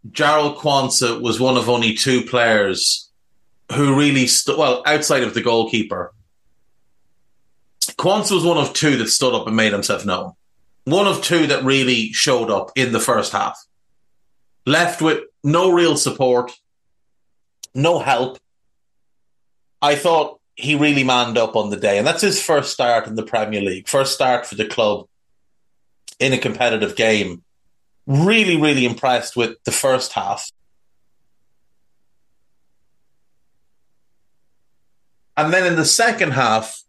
Jarell 0.10 0.58
Quansah 0.58 1.22
was 1.22 1.40
one 1.40 1.58
of 1.58 1.70
only 1.70 1.94
two 1.94 2.24
players 2.24 3.10
who 3.74 3.96
really 3.96 4.28
stood, 4.28 4.58
well, 4.58 4.84
outside 4.86 5.24
of 5.24 5.34
the 5.34 5.42
goalkeeper. 5.42 6.14
Quansah 8.04 8.36
was 8.36 8.44
one 8.44 8.58
of 8.58 8.74
two 8.74 8.98
that 8.98 9.08
stood 9.08 9.34
up 9.34 9.48
and 9.48 9.56
made 9.56 9.72
himself 9.72 10.06
known 10.06 10.34
one 10.86 11.08
of 11.08 11.22
two 11.22 11.48
that 11.48 11.64
really 11.64 12.12
showed 12.12 12.50
up 12.50 12.72
in 12.76 12.92
the 12.92 13.00
first 13.00 13.32
half. 13.32 13.58
Left 14.66 15.02
with 15.02 15.24
no 15.44 15.72
real 15.72 15.98
support, 15.98 16.52
no 17.74 18.00
help. 18.00 18.38
I 19.82 19.96
thought 19.96 20.40
he 20.56 20.76
really 20.76 21.04
manned 21.04 21.38
up 21.38 21.56
on 21.56 21.70
the 21.70 21.78
day, 21.78 21.98
and 21.98 22.06
that's 22.06 22.22
his 22.22 22.42
first 22.42 22.72
start 22.72 23.08
in 23.08 23.16
the 23.16 23.24
Premier 23.24 23.62
League, 23.62 23.88
first 23.88 24.14
start 24.14 24.46
for 24.46 24.56
the 24.56 24.66
club 24.66 25.08
in 26.20 26.34
a 26.34 26.38
competitive 26.38 26.96
game. 26.96 27.44
Really, 28.06 28.58
really 28.58 28.86
impressed 28.86 29.36
with 29.36 29.62
the 29.64 29.72
first 29.72 30.14
half. 30.14 30.52
And 35.36 35.52
then 35.54 35.66
in 35.66 35.78
the 35.78 35.86
second 35.86 36.32
half, 36.32 36.84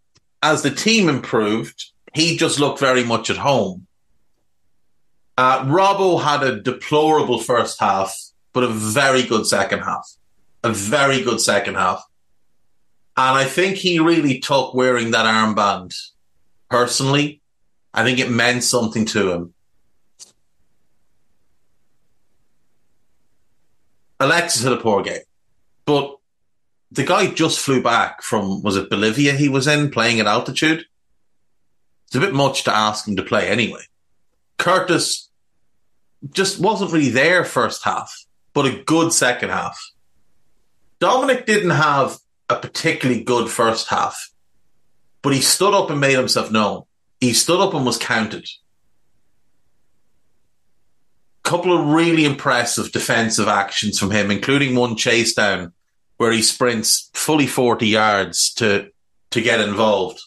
as 0.45 0.61
the 0.61 0.71
team 0.71 1.09
improved, 1.09 1.87
he 2.13 2.37
just 2.37 2.61
looked 2.61 2.79
very 2.79 3.03
much 3.03 3.31
at 3.31 3.39
home. 3.39 3.87
Uh, 5.39 5.65
Robbo 5.65 6.23
had 6.23 6.43
a 6.43 6.61
deplorable 6.61 7.39
first 7.41 7.81
half, 7.81 8.15
but 8.53 8.63
a 8.63 8.69
very 8.69 9.23
good 9.23 9.47
second 9.47 9.81
half. 9.81 10.07
A 10.63 10.69
very 10.71 11.23
good 11.23 11.41
second 11.41 11.77
half. 11.77 12.05
And 13.17 13.39
I 13.39 13.45
think 13.45 13.77
he 13.77 13.99
really 13.99 14.39
took 14.39 14.75
wearing 14.75 15.13
that 15.13 15.25
armband 15.25 15.97
personally. 16.69 17.41
I 17.95 18.05
think 18.05 18.19
it 18.19 18.31
meant 18.31 18.65
something 18.65 19.07
to 19.07 19.33
him. 19.33 19.55
Alexis 24.21 24.63
had 24.63 24.75
a 24.75 24.77
poor 24.77 25.03
game, 25.03 25.23
but 25.87 26.19
the 26.95 27.05
guy 27.05 27.27
just 27.27 27.59
flew 27.59 27.83
back 27.83 28.23
from, 28.23 28.63
was 28.63 28.77
it 28.77 28.89
Bolivia 28.89 29.33
he 29.33 29.49
was 29.49 29.67
in 29.67 29.91
playing 29.91 30.21
at 30.21 30.27
altitude? 30.27 30.85
It's 32.07 32.17
a 32.17 32.21
bit 32.21 32.35
much 32.35 32.65
to 32.65 32.75
ask 32.75 33.09
him 33.09 33.17
to 33.17 33.23
play 33.23 33.49
anyway. 33.49 33.83
Curtis 34.59 35.29
just 36.31 36.61
wasn't 36.61 36.93
really 36.93 37.11
there 37.11 37.45
first 37.45 37.83
half, 37.83 38.25
but 38.53 38.67
a 38.67 38.83
good 38.85 39.13
second 39.13 39.51
half. 39.51 39.79
Dominic 41.01 41.47
didn't 41.47 41.71
have 41.71 42.19
a 42.49 42.57
particularly 42.57 43.25
good 43.25 43.51
first 43.51 43.89
half, 43.89 44.31
but 45.21 45.35
he 45.35 45.41
stood 45.41 45.75
up 45.75 45.91
and 45.91 46.01
made 46.01 46.17
himself 46.17 46.53
known. 46.53 46.85
He 47.21 47.33
stood 47.33 47.61
up 47.61 47.75
and 47.75 47.85
was 47.85 47.99
counted. 47.99 48.47
Couple 51.43 51.77
of 51.77 51.89
really 51.89 52.25
impressive 52.25 52.93
defensive 52.93 53.49
actions 53.49 53.99
from 53.99 54.13
him, 54.13 54.31
including 54.31 54.77
one 54.77 54.97
chase 54.97 55.35
down 55.35 55.73
where 56.17 56.33
he 56.33 56.43
sprints 56.43 57.11
fully 57.13 57.47
40 57.47 57.87
yards 57.87 58.55
to, 58.55 58.91
to 59.31 59.41
get 59.41 59.61
involved 59.61 60.21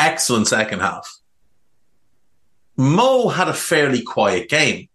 excellent 0.00 0.48
second 0.48 0.80
half. 0.80 1.18
Mo 2.76 3.28
had 3.28 3.48
a 3.48 3.54
fairly 3.54 4.02
quiet 4.02 4.48
game, 4.48 4.88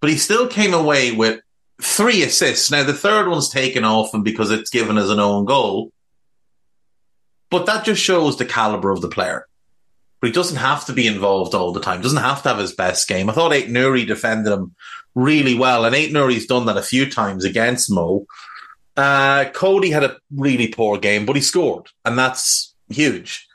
but 0.00 0.10
he 0.10 0.16
still 0.16 0.46
came 0.46 0.72
away 0.72 1.10
with 1.12 1.40
three 1.82 2.22
assists. 2.22 2.70
Now, 2.70 2.84
the 2.84 2.94
third 2.94 3.28
one's 3.28 3.48
taken 3.48 3.84
off 3.84 4.14
him 4.14 4.22
because 4.22 4.50
it's 4.50 4.70
given 4.70 4.96
as 4.96 5.10
an 5.10 5.18
own 5.18 5.44
goal, 5.44 5.90
but 7.50 7.66
that 7.66 7.84
just 7.84 8.00
shows 8.00 8.38
the 8.38 8.44
caliber 8.44 8.90
of 8.90 9.00
the 9.00 9.08
player. 9.08 9.46
But 10.24 10.28
he 10.28 10.32
doesn't 10.32 10.56
have 10.56 10.86
to 10.86 10.94
be 10.94 11.06
involved 11.06 11.54
all 11.54 11.70
the 11.70 11.82
time, 11.82 12.00
doesn't 12.00 12.16
have 12.16 12.42
to 12.44 12.48
have 12.48 12.56
his 12.56 12.72
best 12.72 13.06
game. 13.06 13.28
I 13.28 13.34
thought 13.34 13.52
Aït-Nouri 13.52 14.06
defended 14.06 14.54
him 14.54 14.74
really 15.14 15.54
well, 15.54 15.84
and 15.84 15.94
Aït-Nouri's 15.94 16.46
done 16.46 16.64
that 16.64 16.78
a 16.78 16.82
few 16.82 17.10
times 17.10 17.44
against 17.44 17.90
Mo. 17.90 18.24
Uh, 18.96 19.44
Cody 19.52 19.90
had 19.90 20.02
a 20.02 20.16
really 20.34 20.68
poor 20.68 20.96
game, 20.96 21.26
but 21.26 21.36
he 21.36 21.42
scored, 21.42 21.88
and 22.06 22.16
that's 22.18 22.74
huge. 22.88 23.46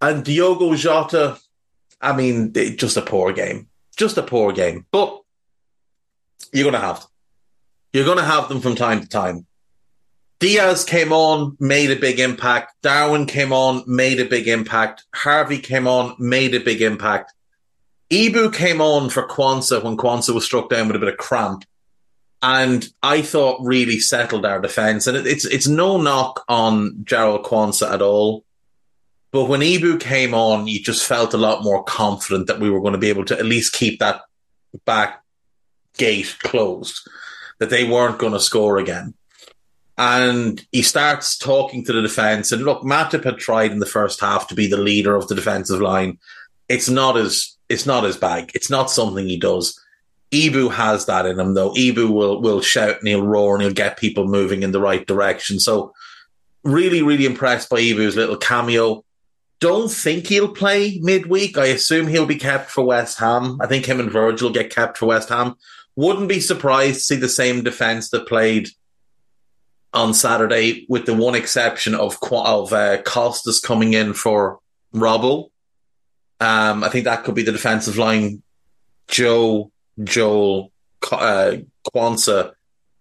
And 0.00 0.24
Diogo 0.24 0.74
Jota, 0.74 1.38
I 2.00 2.12
mean, 2.16 2.52
just 2.52 2.96
a 2.96 3.02
poor 3.02 3.32
game. 3.32 3.68
Just 3.96 4.18
a 4.18 4.24
poor 4.24 4.52
game. 4.52 4.86
But 4.90 5.20
you're 6.52 6.68
going 6.68 6.74
to 6.74 6.84
have 6.84 6.98
them. 6.98 7.08
You're 7.92 8.06
going 8.06 8.18
to 8.18 8.24
have 8.24 8.48
them 8.48 8.60
from 8.60 8.74
time 8.74 9.02
to 9.02 9.08
time. 9.08 9.46
Diaz 10.40 10.84
came 10.84 11.12
on, 11.12 11.56
made 11.60 11.90
a 11.90 11.96
big 11.96 12.18
impact. 12.18 12.74
Darwin 12.82 13.26
came 13.26 13.52
on, 13.52 13.84
made 13.86 14.20
a 14.20 14.24
big 14.24 14.48
impact. 14.48 15.04
Harvey 15.14 15.58
came 15.58 15.86
on, 15.86 16.16
made 16.18 16.54
a 16.54 16.60
big 16.60 16.80
impact. 16.82 17.32
Ibou 18.10 18.52
came 18.52 18.80
on 18.80 19.10
for 19.10 19.28
Quansah 19.28 19.84
when 19.84 19.96
Quansah 19.96 20.34
was 20.34 20.44
struck 20.44 20.68
down 20.68 20.88
with 20.88 20.96
a 20.96 20.98
bit 20.98 21.12
of 21.12 21.18
cramp 21.18 21.64
and 22.42 22.88
I 23.02 23.22
thought 23.22 23.64
really 23.64 23.98
settled 23.98 24.46
our 24.46 24.60
defence. 24.60 25.06
And 25.06 25.16
it, 25.16 25.26
it's 25.26 25.44
it's 25.44 25.68
no 25.68 26.00
knock 26.00 26.42
on 26.48 27.04
Jarell 27.04 27.44
Quansah 27.44 27.92
at 27.92 28.02
all. 28.02 28.44
But 29.32 29.44
when 29.44 29.60
Ibou 29.60 30.00
came 30.00 30.34
on, 30.34 30.66
you 30.66 30.80
just 30.80 31.06
felt 31.06 31.34
a 31.34 31.38
lot 31.38 31.62
more 31.62 31.84
confident 31.84 32.48
that 32.48 32.58
we 32.58 32.70
were 32.70 32.80
going 32.80 32.94
to 32.94 32.98
be 32.98 33.10
able 33.10 33.24
to 33.26 33.38
at 33.38 33.44
least 33.44 33.74
keep 33.74 34.00
that 34.00 34.22
back 34.84 35.22
gate 35.98 36.36
closed, 36.40 37.08
that 37.58 37.70
they 37.70 37.88
weren't 37.88 38.18
going 38.18 38.32
to 38.32 38.40
score 38.40 38.78
again. 38.78 39.14
And 40.00 40.66
he 40.72 40.80
starts 40.80 41.36
talking 41.36 41.84
to 41.84 41.92
the 41.92 42.00
defence. 42.00 42.52
And 42.52 42.62
look, 42.62 42.82
Matip 42.82 43.22
had 43.22 43.36
tried 43.36 43.70
in 43.70 43.80
the 43.80 43.86
first 43.86 44.18
half 44.18 44.48
to 44.48 44.54
be 44.54 44.66
the 44.66 44.78
leader 44.78 45.14
of 45.14 45.28
the 45.28 45.34
defensive 45.34 45.82
line. 45.82 46.18
It's 46.70 46.88
not 46.88 47.16
his 47.16 47.58
it's 47.68 47.84
not 47.84 48.04
his 48.04 48.16
bag. 48.16 48.50
It's 48.54 48.70
not 48.70 48.90
something 48.90 49.26
he 49.26 49.36
does. 49.36 49.78
Ibou 50.32 50.72
has 50.72 51.04
that 51.04 51.26
in 51.26 51.38
him 51.38 51.52
though. 51.52 51.74
Ibou 51.74 52.08
will 52.10 52.40
will 52.40 52.62
shout 52.62 52.98
and 52.98 53.08
he'll 53.08 53.26
roar 53.26 53.54
and 53.54 53.62
he'll 53.62 53.74
get 53.74 53.98
people 53.98 54.24
moving 54.24 54.62
in 54.62 54.72
the 54.72 54.80
right 54.80 55.06
direction. 55.06 55.60
So 55.60 55.92
really, 56.64 57.02
really 57.02 57.26
impressed 57.26 57.68
by 57.68 57.80
Ibou's 57.80 58.16
little 58.16 58.38
cameo 58.38 59.04
don't 59.60 59.90
think 59.90 60.26
he'll 60.26 60.54
play 60.54 60.98
midweek. 61.02 61.58
I 61.58 61.66
assume 61.66 62.06
he'll 62.06 62.24
be 62.24 62.36
kept 62.36 62.70
for 62.70 62.82
West 62.82 63.18
Ham. 63.18 63.58
I 63.60 63.66
think 63.66 63.84
him 63.84 64.00
and 64.00 64.10
Virgil 64.10 64.50
get 64.50 64.70
kept 64.70 64.96
for 64.96 65.06
West 65.06 65.28
Ham. 65.28 65.54
Wouldn't 65.96 66.30
be 66.30 66.40
surprised 66.40 67.00
to 67.00 67.04
see 67.04 67.16
the 67.16 67.28
same 67.28 67.62
defence 67.62 68.08
that 68.10 68.26
played 68.26 68.70
on 69.92 70.14
Saturday, 70.14 70.86
with 70.88 71.06
the 71.06 71.14
one 71.14 71.34
exception 71.34 71.94
of 71.94 72.16
of 72.30 72.72
uh, 72.72 73.02
Costas 73.02 73.60
coming 73.60 73.94
in 73.94 74.14
for 74.14 74.60
Robbo. 74.94 75.50
Um, 76.40 76.84
I 76.84 76.88
think 76.88 77.04
that 77.04 77.24
could 77.24 77.34
be 77.34 77.42
the 77.42 77.52
defensive 77.52 77.98
line: 77.98 78.42
Joe, 79.08 79.70
Joel, 80.02 80.72
uh, 81.10 81.56
Quansah, 81.94 82.52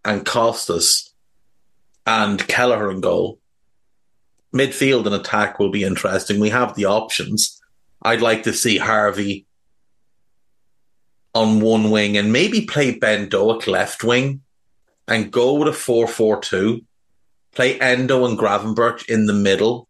and 0.03 0.25
Costas, 0.25 1.13
and 2.05 2.45
Kelleher 2.47 2.91
in 2.91 3.01
goal 3.01 3.39
midfield 4.53 5.05
and 5.05 5.15
attack 5.15 5.59
will 5.59 5.69
be 5.69 5.83
interesting. 5.83 6.39
We 6.39 6.49
have 6.49 6.75
the 6.75 6.85
options. 6.85 7.61
I'd 8.01 8.21
like 8.21 8.43
to 8.43 8.53
see 8.53 8.77
Harvey 8.77 9.45
on 11.33 11.61
one 11.61 11.91
wing 11.91 12.17
and 12.17 12.33
maybe 12.33 12.65
play 12.65 12.97
Ben 12.97 13.29
Doak 13.29 13.67
left 13.67 14.03
wing 14.03 14.41
and 15.09 15.31
go 15.31 15.55
with 15.55 15.67
a 15.67 15.73
4 15.73 16.07
4 16.07 16.39
2. 16.39 16.81
Play 17.53 17.79
Endo 17.79 18.25
and 18.25 18.37
Gravenberch 18.37 19.09
in 19.09 19.25
the 19.25 19.33
middle. 19.33 19.89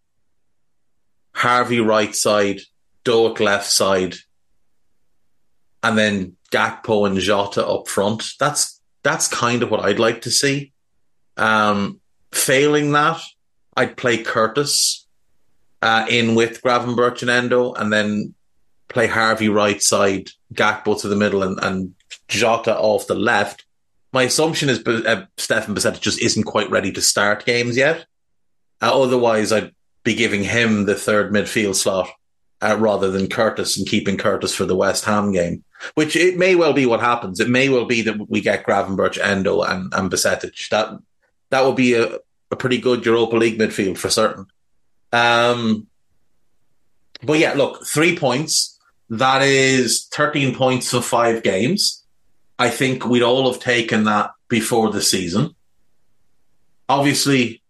Harvey 1.34 1.82
right 1.82 2.16
side, 2.16 2.62
Doak 3.04 3.40
left 3.40 3.70
side, 3.70 4.16
and 5.84 5.98
then 5.98 6.38
Gakpo 6.52 7.06
and 7.06 7.20
Jota 7.20 7.66
up 7.66 7.88
front. 7.88 8.34
That's 8.40 8.82
that's 9.04 9.28
kind 9.28 9.62
of 9.62 9.70
what 9.70 9.82
I'd 9.82 10.00
like 10.00 10.22
to 10.22 10.32
see. 10.32 10.74
Um, 11.38 12.00
failing 12.32 12.92
that, 12.94 13.22
I'd 13.78 13.96
play 13.98 14.24
Curtis 14.24 15.06
uh, 15.82 16.06
in 16.10 16.36
with 16.36 16.62
Gravenberch 16.62 17.22
and 17.22 17.30
Endo, 17.30 17.74
and 17.74 17.92
then 17.92 18.34
play 18.88 19.08
Harvey 19.08 19.50
right 19.50 19.82
side, 19.82 20.30
Gakpo 20.54 21.00
to 21.02 21.08
the 21.08 21.16
middle, 21.16 21.44
and, 21.44 21.60
and 21.62 21.94
Jota 22.28 22.78
off 22.78 23.08
the 23.08 23.16
left. 23.16 23.66
My 24.12 24.24
assumption 24.24 24.70
is 24.70 24.84
uh, 24.86 25.26
Stefan 25.38 25.76
Bajcetic 25.76 26.02
just 26.02 26.22
isn't 26.22 26.44
quite 26.44 26.70
ready 26.70 26.92
to 26.92 27.02
start 27.02 27.46
games 27.46 27.78
yet. 27.78 28.06
Uh, 28.82 29.02
otherwise, 29.02 29.52
I'd 29.52 29.74
be 30.04 30.16
giving 30.16 30.44
him 30.44 30.86
the 30.86 30.96
third 30.96 31.32
midfield 31.32 31.76
slot 31.76 32.10
uh, 32.62 32.76
rather 32.80 33.12
than 33.12 33.28
Curtis 33.28 33.78
and 33.78 33.88
keeping 33.88 34.18
Curtis 34.18 34.56
for 34.56 34.66
the 34.66 34.76
West 34.76 35.06
Ham 35.06 35.32
game, 35.32 35.64
which 35.94 36.16
it 36.16 36.38
may 36.38 36.56
well 36.56 36.74
be 36.74 36.86
what 36.86 37.02
happens. 37.02 37.40
It 37.40 37.50
may 37.50 37.70
well 37.70 37.86
be 37.86 38.02
that 38.04 38.30
we 38.30 38.42
get 38.42 38.66
Gravenberch, 38.66 39.20
Endo, 39.24 39.62
and, 39.62 39.94
and. 39.94 40.12
That 40.12 41.00
that 41.52 41.66
would 41.66 41.76
be 41.76 41.94
a, 41.94 42.18
a 42.52 42.56
pretty 42.56 42.80
good 42.80 43.06
Europa 43.06 43.36
League 43.36 43.60
midfield 43.60 43.98
for 43.98 44.10
certain. 44.10 44.48
Um, 45.12 45.88
but 47.24 47.40
yeah, 47.40 47.54
look, 47.54 47.86
three 47.86 48.18
points. 48.18 48.80
That 49.10 49.42
is 49.42 50.06
13 50.12 50.56
points 50.56 50.92
for 50.92 51.02
five 51.02 51.44
games. 51.44 51.99
I 52.60 52.70
think 52.70 53.06
we'd 53.06 53.24
all 53.24 53.52
have 53.52 53.62
taken 53.62 54.04
that 54.04 54.32
before 54.50 54.92
the 54.92 55.02
season. 55.02 55.56
Obviously, 56.90 57.62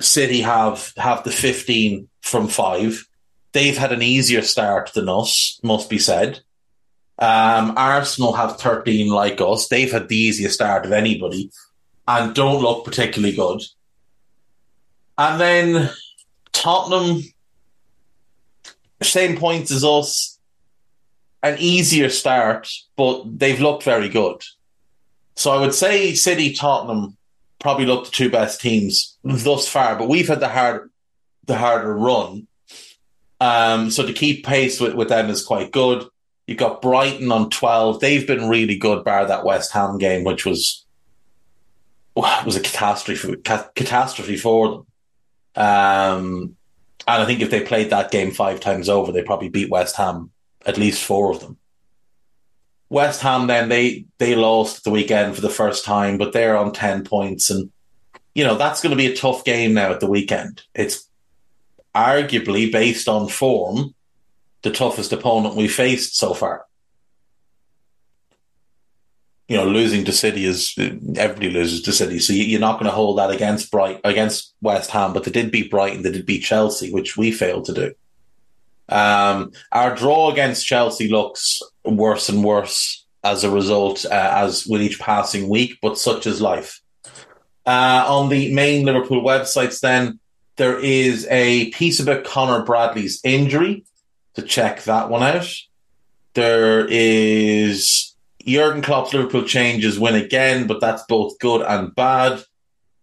City 0.00 0.40
have 0.40 0.92
have 0.96 1.22
the 1.22 1.30
15 1.30 2.08
from 2.20 2.48
five. 2.48 3.06
They've 3.52 3.78
had 3.78 3.92
an 3.92 4.02
easier 4.02 4.42
start 4.42 4.92
than 4.94 5.08
us, 5.08 5.60
must 5.62 5.88
be 5.88 5.98
said. 5.98 6.40
Um, 7.20 7.74
Arsenal 7.76 8.32
have 8.32 8.58
13 8.58 9.08
like 9.08 9.40
us. 9.40 9.68
They've 9.68 9.92
had 9.92 10.08
the 10.08 10.16
easiest 10.16 10.56
start 10.56 10.84
of 10.84 10.90
anybody 10.90 11.52
and 12.08 12.34
don't 12.34 12.60
look 12.60 12.84
particularly 12.84 13.36
good. 13.36 13.62
And 15.16 15.40
then 15.40 15.90
Tottenham, 16.52 17.22
same 19.00 19.36
points 19.36 19.70
as 19.70 19.84
us, 19.84 20.33
an 21.44 21.58
easier 21.58 22.08
start, 22.08 22.72
but 22.96 23.22
they've 23.38 23.60
looked 23.60 23.82
very 23.82 24.08
good. 24.08 24.42
So 25.36 25.52
I 25.52 25.60
would 25.60 25.74
say 25.74 26.14
City, 26.14 26.54
Tottenham 26.54 27.16
probably 27.60 27.84
look 27.84 28.06
the 28.06 28.10
two 28.10 28.30
best 28.30 28.60
teams 28.60 29.18
thus 29.22 29.68
far, 29.68 29.96
but 29.96 30.08
we've 30.08 30.28
had 30.28 30.40
the 30.40 30.48
hard, 30.48 30.90
the 31.44 31.56
harder 31.56 31.94
run. 31.94 32.46
Um, 33.40 33.90
so 33.90 34.06
to 34.06 34.12
keep 34.12 34.46
pace 34.46 34.80
with, 34.80 34.94
with 34.94 35.10
them 35.10 35.28
is 35.28 35.44
quite 35.44 35.70
good. 35.70 36.06
You've 36.46 36.58
got 36.58 36.80
Brighton 36.80 37.30
on 37.30 37.50
12. 37.50 38.00
They've 38.00 38.26
been 38.26 38.48
really 38.48 38.76
good, 38.76 39.04
bar 39.04 39.26
that 39.26 39.44
West 39.44 39.72
Ham 39.72 39.98
game, 39.98 40.24
which 40.24 40.46
was 40.46 40.84
was 42.16 42.54
a 42.54 42.60
catastrophe 42.60 43.36
catastrophe 43.42 44.36
for 44.36 44.68
them. 44.68 44.86
Um, 45.56 46.56
and 47.06 47.22
I 47.22 47.26
think 47.26 47.40
if 47.40 47.50
they 47.50 47.60
played 47.60 47.90
that 47.90 48.12
game 48.12 48.30
five 48.30 48.60
times 48.60 48.88
over, 48.88 49.10
they 49.10 49.22
probably 49.22 49.48
beat 49.48 49.68
West 49.68 49.96
Ham 49.96 50.30
at 50.66 50.78
least 50.78 51.04
four 51.04 51.30
of 51.30 51.40
them. 51.40 51.58
West 52.90 53.22
Ham 53.22 53.46
then 53.46 53.68
they 53.68 54.06
they 54.18 54.34
lost 54.34 54.84
the 54.84 54.90
weekend 54.90 55.34
for 55.34 55.40
the 55.40 55.50
first 55.50 55.84
time, 55.84 56.18
but 56.18 56.32
they're 56.32 56.56
on 56.56 56.72
ten 56.72 57.04
points, 57.04 57.50
and 57.50 57.70
you 58.34 58.44
know 58.44 58.56
that's 58.56 58.82
going 58.82 58.90
to 58.90 58.96
be 58.96 59.06
a 59.06 59.16
tough 59.16 59.44
game 59.44 59.74
now 59.74 59.90
at 59.90 60.00
the 60.00 60.10
weekend. 60.10 60.62
It's 60.74 61.08
arguably 61.94 62.70
based 62.70 63.08
on 63.08 63.28
form 63.28 63.94
the 64.62 64.70
toughest 64.70 65.12
opponent 65.12 65.54
we 65.54 65.68
faced 65.68 66.16
so 66.16 66.34
far 66.34 66.66
you 69.48 69.56
know, 69.56 69.66
losing 69.66 70.04
to 70.04 70.12
City 70.12 70.46
is 70.46 70.74
everybody 71.16 71.50
loses 71.50 71.82
to 71.82 71.92
City, 71.92 72.18
so 72.18 72.32
you're 72.32 72.60
not 72.60 72.74
going 72.74 72.86
to 72.86 72.94
hold 72.94 73.18
that 73.18 73.30
against 73.30 73.70
Bright 73.70 74.00
against 74.02 74.54
West 74.62 74.90
Ham. 74.90 75.12
But 75.12 75.24
they 75.24 75.30
did 75.30 75.50
beat 75.50 75.70
Brighton, 75.70 76.02
they 76.02 76.12
did 76.12 76.26
beat 76.26 76.42
Chelsea, 76.42 76.90
which 76.90 77.16
we 77.16 77.30
failed 77.30 77.66
to 77.66 77.74
do. 77.74 77.94
Um, 78.88 79.52
our 79.72 79.94
draw 79.94 80.30
against 80.30 80.66
Chelsea 80.66 81.08
looks 81.08 81.60
worse 81.84 82.28
and 82.28 82.44
worse 82.44 83.04
as 83.22 83.42
a 83.44 83.50
result, 83.50 84.04
uh, 84.04 84.30
as 84.34 84.66
with 84.66 84.82
each 84.82 85.00
passing 85.00 85.48
week. 85.48 85.78
But 85.80 85.98
such 85.98 86.26
is 86.26 86.40
life. 86.40 86.80
Uh, 87.66 88.04
on 88.06 88.28
the 88.28 88.52
main 88.54 88.84
Liverpool 88.84 89.22
websites, 89.22 89.80
then 89.80 90.20
there 90.56 90.78
is 90.78 91.26
a 91.30 91.70
piece 91.70 91.98
about 91.98 92.24
Conor 92.24 92.62
Bradley's 92.62 93.20
injury 93.24 93.84
to 94.34 94.42
check 94.42 94.82
that 94.84 95.08
one 95.08 95.22
out. 95.22 95.50
There 96.34 96.86
is 96.88 98.14
Jurgen 98.46 98.82
Klopp's 98.82 99.14
Liverpool 99.14 99.44
changes 99.44 99.98
win 99.98 100.14
again, 100.14 100.66
but 100.66 100.80
that's 100.80 101.04
both 101.08 101.38
good 101.38 101.62
and 101.62 101.94
bad. 101.94 102.42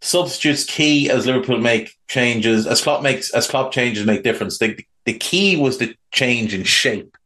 Substitutes 0.01 0.63
key 0.63 1.09
as 1.09 1.25
Liverpool 1.25 1.59
make 1.59 1.97
changes, 2.07 2.67
as 2.67 2.81
Klopp 2.81 3.01
makes 3.01 3.31
as 3.31 3.47
Klopp 3.47 3.71
changes 3.71 4.05
make 4.05 4.23
difference. 4.23 4.57
The, 4.57 4.77
the 5.05 5.13
key 5.13 5.57
was 5.57 5.77
the 5.77 5.95
change 6.11 6.53
in 6.53 6.63
shape, 6.63 7.17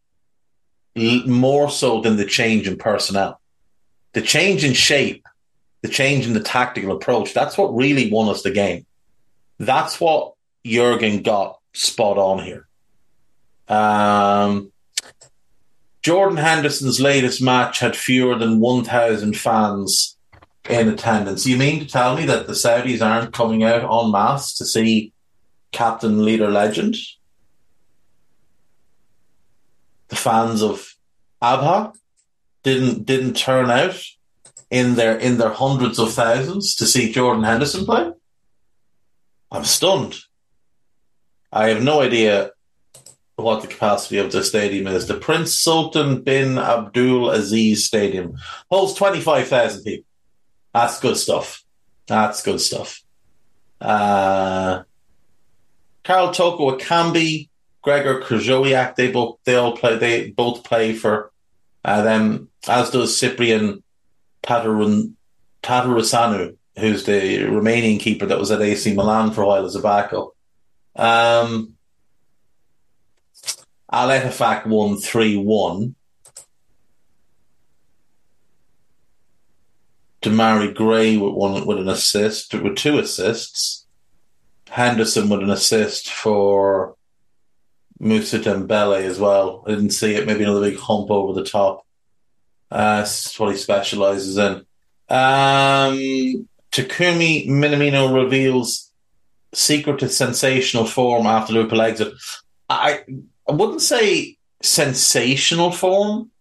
more 0.95 1.69
so 1.69 2.01
than 2.01 2.17
the 2.17 2.25
change 2.25 2.67
in 2.67 2.77
personnel. 2.77 3.39
The 4.13 4.21
change 4.21 4.63
in 4.63 4.73
shape, 4.73 5.25
the 5.81 5.89
change 5.89 6.25
in 6.25 6.33
the 6.33 6.39
tactical 6.39 6.95
approach, 6.95 7.33
that's 7.33 7.57
what 7.57 7.75
really 7.75 8.09
won 8.09 8.29
us 8.29 8.43
the 8.43 8.51
game. 8.51 8.85
That's 9.59 9.99
what 9.99 10.33
Jurgen 10.65 11.21
got 11.21 11.59
spot 11.73 12.17
on 12.17 12.39
here. 12.39 12.67
Um, 13.67 14.71
Jordan 16.01 16.37
Henderson's 16.37 17.01
latest 17.01 17.41
match 17.41 17.79
had 17.79 17.95
fewer 17.95 18.37
than 18.37 18.59
1,000 18.59 19.35
fans 19.35 20.15
in 20.69 20.89
attendance. 20.89 21.45
You 21.45 21.57
mean 21.57 21.79
to 21.79 21.87
tell 21.87 22.15
me 22.15 22.25
that 22.25 22.47
the 22.47 22.53
Saudis 22.53 23.01
aren't 23.01 23.33
coming 23.33 23.63
out 23.63 23.83
en 23.83 24.11
masse 24.11 24.53
to 24.57 24.65
see 24.65 25.13
captain, 25.71 26.23
leader, 26.23 26.49
legend? 26.49 26.95
The 30.07 30.15
fans 30.15 30.61
of 30.61 30.95
Abha 31.41 31.93
didn't 32.63 33.05
didn't 33.05 33.35
turn 33.35 33.69
out 33.69 34.01
in 34.69 34.95
their 34.95 35.17
in 35.17 35.37
their 35.37 35.49
hundreds 35.49 35.99
of 35.99 36.13
thousands 36.13 36.75
to 36.75 36.85
see 36.85 37.11
Jordan 37.11 37.43
Henderson 37.43 37.85
play. 37.85 38.11
I'm 39.51 39.63
stunned. 39.63 40.17
I 41.51 41.69
have 41.69 41.83
no 41.83 42.01
idea 42.01 42.51
what 43.35 43.61
the 43.61 43.67
capacity 43.67 44.17
of 44.17 44.31
the 44.31 44.43
stadium 44.43 44.87
is. 44.87 45.07
The 45.07 45.15
Prince 45.15 45.57
Sultan 45.57 46.21
bin 46.21 46.57
Abdul 46.57 47.29
Aziz 47.29 47.85
Stadium 47.85 48.37
holds 48.69 48.93
25,000 48.93 49.83
people. 49.83 50.05
That's 50.73 50.99
good 50.99 51.17
stuff. 51.17 51.63
That's 52.07 52.43
good 52.43 52.61
stuff. 52.61 53.01
Uh, 53.79 54.83
Karl 56.03 56.31
Toko 56.31 56.77
Ekambi, 56.77 57.49
Gregor 57.85 58.19
Krychowiak, 58.19 58.95
they 58.95 59.11
both 59.11 59.37
they 59.45 59.53
all 59.53 59.77
play 59.77 59.95
they 59.97 60.31
both 60.31 60.63
play 60.63 60.93
for 60.93 61.31
uh, 61.85 62.01
them, 62.01 62.49
as 62.67 62.89
does 62.89 63.17
Ciprian 63.17 63.83
Patarun, 64.41 65.13
Tatarusanu, 65.61 66.57
who's 66.79 67.05
the 67.05 67.41
Romanian 67.41 67.99
keeper 67.99 68.25
that 68.25 68.39
was 68.39 68.49
at 68.49 68.63
AC 68.63 68.95
Milan 68.95 69.31
for 69.31 69.43
a 69.43 69.47
while 69.47 69.65
as 69.65 69.75
a 69.75 69.81
backup. 69.81 70.31
Um, 70.95 71.75
Al 73.91 74.09
Ettifaq 74.09 74.65
won 74.65 74.97
3 74.97 75.37
1. 75.37 75.95
Demarai 80.23 80.73
Gray 80.73 81.17
with 81.17 81.35
one 81.35 81.67
with 81.67 81.77
an 81.77 81.89
assist, 81.89 82.55
with 82.55 82.77
two 82.77 82.97
assists. 82.97 83.85
Henderson 84.69 85.29
with 85.29 85.41
an 85.41 85.51
assist 85.51 86.11
for 86.11 86.94
Moussa 87.99 88.39
Dembele 88.39 89.03
as 89.03 89.19
well. 89.19 89.63
I 89.65 89.71
didn't 89.71 89.91
see 89.91 90.15
it. 90.15 90.27
Maybe 90.27 90.43
another 90.43 90.69
big 90.69 90.79
hump 90.79 91.09
over 91.09 91.33
the 91.33 91.47
top. 91.47 91.85
Uh, 92.69 92.97
that's 92.97 93.39
what 93.39 93.51
he 93.51 93.57
specialises 93.57 94.37
in. 94.37 94.65
Um, 95.07 96.47
Takumi 96.71 97.47
Minamino 97.47 98.13
reveals 98.13 98.91
secret 99.53 99.99
to 99.99 100.09
sensational 100.09 100.85
form 100.85 101.25
after 101.25 101.53
Liverpool 101.53 101.81
exit. 101.81 102.13
I 102.69 103.03
I 103.47 103.51
wouldn't 103.51 103.81
say 103.81 104.37
sensational 104.61 105.71
form 105.71 106.31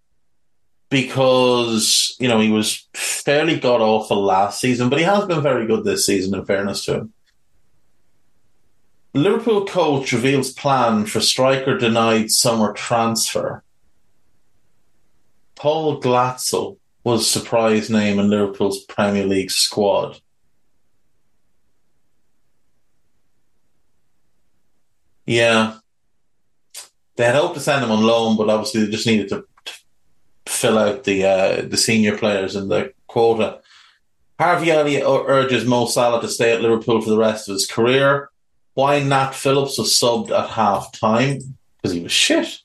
because 0.90 2.16
you 2.18 2.28
know 2.28 2.40
he 2.40 2.50
was 2.50 2.88
fairly 2.94 3.58
god 3.58 3.80
awful 3.80 4.22
last 4.22 4.60
season, 4.60 4.88
but 4.88 4.98
he 4.98 5.04
has 5.04 5.24
been 5.26 5.42
very 5.42 5.66
good 5.66 5.84
this 5.84 6.06
season. 6.06 6.34
In 6.34 6.44
fairness 6.44 6.84
to 6.86 6.94
him, 6.94 7.12
Liverpool 9.14 9.64
coach 9.64 10.12
reveals 10.12 10.52
plan 10.52 11.06
for 11.06 11.20
striker 11.20 11.78
denied 11.78 12.32
summer 12.32 12.72
transfer. 12.72 13.62
Paul 15.54 16.00
Glatzel 16.00 16.78
was 17.04 17.30
surprise 17.30 17.88
name 17.88 18.18
in 18.18 18.28
Liverpool's 18.28 18.82
Premier 18.84 19.24
League 19.24 19.52
squad. 19.52 20.18
Yeah. 25.26 25.78
They 27.14 27.24
had 27.24 27.36
hoped 27.36 27.54
to 27.54 27.60
send 27.60 27.84
him 27.84 27.92
on 27.92 28.02
loan, 28.02 28.36
but 28.36 28.50
obviously 28.50 28.84
they 28.84 28.90
just 28.90 29.06
needed 29.06 29.28
to, 29.28 29.44
to 29.64 29.72
fill 30.46 30.76
out 30.76 31.04
the 31.04 31.24
uh, 31.24 31.62
the 31.62 31.76
senior 31.76 32.18
players 32.18 32.56
in 32.56 32.66
the 32.66 32.92
quota. 33.06 33.60
Harvey 34.40 34.72
Elliott 34.72 35.04
urges 35.06 35.64
Mo 35.64 35.86
Salah 35.86 36.20
to 36.20 36.28
stay 36.28 36.52
at 36.52 36.60
Liverpool 36.60 37.00
for 37.00 37.10
the 37.10 37.16
rest 37.16 37.48
of 37.48 37.52
his 37.52 37.66
career. 37.66 38.30
Why 38.74 39.00
Nat 39.00 39.30
Phillips 39.30 39.78
was 39.78 39.92
subbed 39.92 40.30
at 40.30 40.50
half 40.50 40.92
time? 40.92 41.56
Because 41.76 41.94
he 41.94 42.00
was 42.00 42.12
shit. 42.12 42.58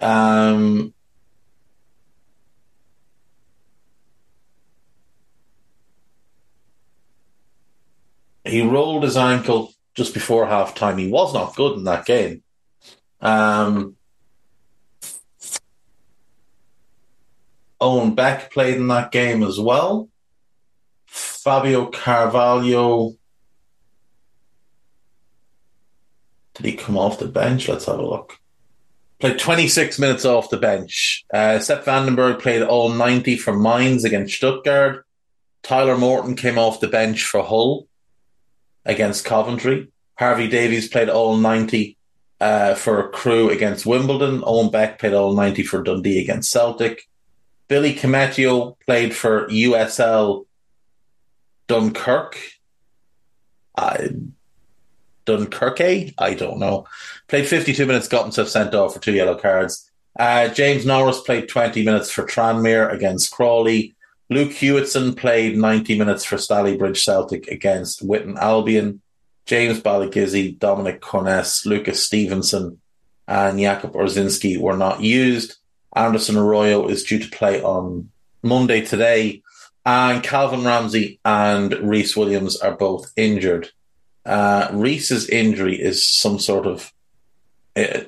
Um, 0.00 0.92
he 8.44 8.62
rolled 8.62 9.04
his 9.04 9.16
ankle 9.16 9.72
just 9.94 10.14
before 10.14 10.46
half 10.46 10.74
time. 10.74 10.98
He 10.98 11.10
was 11.10 11.32
not 11.32 11.54
good 11.54 11.76
in 11.76 11.84
that 11.84 12.06
game. 12.06 12.42
Um, 13.20 13.96
Owen 17.80 18.14
Beck 18.14 18.52
played 18.52 18.76
in 18.76 18.88
that 18.88 19.12
game 19.12 19.42
as 19.42 19.60
well. 19.60 20.08
Fabio 21.06 21.86
Carvalho. 21.86 23.14
Did 26.54 26.66
he 26.66 26.76
come 26.76 26.96
off 26.96 27.18
the 27.18 27.26
bench? 27.26 27.68
Let's 27.68 27.86
have 27.86 27.98
a 27.98 28.06
look. 28.06 28.38
Played 29.20 29.38
26 29.38 29.98
minutes 29.98 30.24
off 30.24 30.50
the 30.50 30.56
bench. 30.56 31.24
Uh, 31.32 31.58
Sepp 31.58 31.84
van 31.84 32.06
den 32.06 32.14
Berg 32.14 32.40
played 32.40 32.62
all 32.62 32.90
90 32.90 33.36
for 33.36 33.56
Mainz 33.56 34.04
against 34.04 34.34
Stuttgart. 34.34 35.06
Tyler 35.62 35.96
Morton 35.96 36.36
came 36.36 36.58
off 36.58 36.80
the 36.80 36.88
bench 36.88 37.24
for 37.24 37.42
Hull 37.42 37.86
against 38.84 39.24
Coventry. 39.24 39.88
Harvey 40.18 40.48
Davies 40.48 40.88
played 40.88 41.08
all 41.08 41.36
90 41.36 41.96
uh, 42.40 42.74
for 42.74 43.10
Crewe 43.10 43.50
against 43.50 43.86
Wimbledon. 43.86 44.42
Owen 44.44 44.70
Beck 44.70 44.98
played 44.98 45.14
all 45.14 45.34
90 45.34 45.62
for 45.62 45.82
Dundee 45.82 46.20
against 46.20 46.50
Celtic. 46.50 47.08
Billy 47.68 47.94
Koumetio 47.94 48.76
played 48.84 49.14
for 49.16 49.48
USL 49.48 50.44
Dunkirk. 51.66 52.38
I, 53.76 54.10
Dunkerque? 55.26 56.14
I 56.18 56.34
don't 56.34 56.58
know. 56.58 56.86
Played 57.28 57.46
52 57.46 57.86
minutes, 57.86 58.08
got 58.08 58.22
himself 58.24 58.48
sent 58.48 58.74
off 58.74 58.94
for 58.94 59.00
two 59.00 59.14
yellow 59.14 59.36
cards. 59.36 59.90
Uh, 60.18 60.48
James 60.48 60.86
Norris 60.86 61.20
played 61.20 61.48
20 61.48 61.84
minutes 61.84 62.10
for 62.10 62.24
Tranmere 62.24 62.92
against 62.92 63.32
Crawley. 63.32 63.94
Luke 64.30 64.52
Hewitson 64.52 65.16
played 65.16 65.56
90 65.56 65.98
minutes 65.98 66.24
for 66.24 66.36
Stalybridge 66.36 67.02
Celtic 67.02 67.48
against 67.48 68.02
Witton 68.02 68.36
Albion. 68.38 69.00
James 69.46 69.80
Balagizi, 69.80 70.58
Dominic 70.58 71.00
Corness, 71.02 71.66
Lucas 71.66 72.02
Stephenson, 72.02 72.80
and 73.28 73.58
Jakub 73.58 73.92
Ojrzyński 73.92 74.58
were 74.58 74.76
not 74.76 75.02
used. 75.02 75.56
Anderson 75.94 76.36
Arroyo 76.36 76.88
is 76.88 77.04
due 77.04 77.18
to 77.18 77.30
play 77.30 77.62
on 77.62 78.10
Monday 78.42 78.80
today, 78.80 79.42
and 79.84 80.22
Calvin 80.22 80.64
Ramsay 80.64 81.20
and 81.24 81.72
Rhys 81.74 82.16
Williams 82.16 82.56
are 82.56 82.76
both 82.76 83.12
injured. 83.16 83.70
Uh, 84.24 84.68
Rhys's 84.72 85.28
injury 85.28 85.80
is 85.80 86.06
some 86.06 86.38
sort 86.38 86.66
of 86.66 86.92
a, 87.76 88.06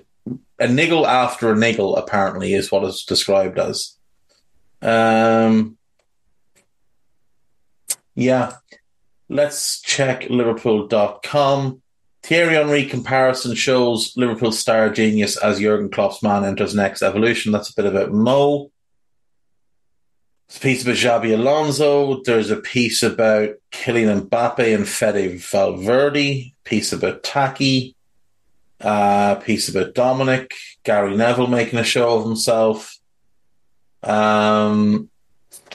a, 0.58 0.68
niggle 0.68 1.06
after 1.06 1.52
a 1.52 1.56
niggle, 1.56 1.96
apparently, 1.96 2.54
is 2.54 2.70
what 2.72 2.84
it's 2.84 3.04
described 3.04 3.58
as. 3.58 3.96
Um, 4.80 5.76
yeah, 8.14 8.52
Let's 9.28 9.80
check 9.80 10.28
Liverpool.com. 10.30 11.82
Thierry 12.22 12.54
Henry 12.54 12.84
comparison 12.84 13.54
shows 13.54 14.12
Liverpool 14.16 14.52
star 14.52 14.90
genius 14.90 15.36
as 15.36 15.58
Jurgen 15.58 15.90
Klopp's 15.90 16.22
man 16.22 16.44
enters 16.44 16.74
next 16.74 17.02
evolution. 17.02 17.52
That's 17.52 17.70
a 17.70 17.74
bit 17.74 17.86
about 17.86 18.12
Mo. 18.12 18.70
There's 20.48 20.58
a 20.58 20.60
piece 20.60 20.82
about 20.82 21.22
Xabi 21.22 21.34
Alonso. 21.34 22.22
There's 22.22 22.50
a 22.50 22.56
piece 22.56 23.02
about 23.02 23.50
Kylian 23.72 24.28
Mbappe 24.28 24.74
and 24.74 24.88
Fede 24.88 25.40
Valverde. 25.40 26.54
Piece 26.64 26.92
about 26.92 27.22
Taki. 27.22 27.96
Uh, 28.80 29.36
piece 29.36 29.68
about 29.68 29.94
Dominic. 29.94 30.54
Gary 30.84 31.16
Neville 31.16 31.48
making 31.48 31.78
a 31.78 31.84
show 31.84 32.18
of 32.18 32.24
himself. 32.24 32.96
Um, 34.02 35.10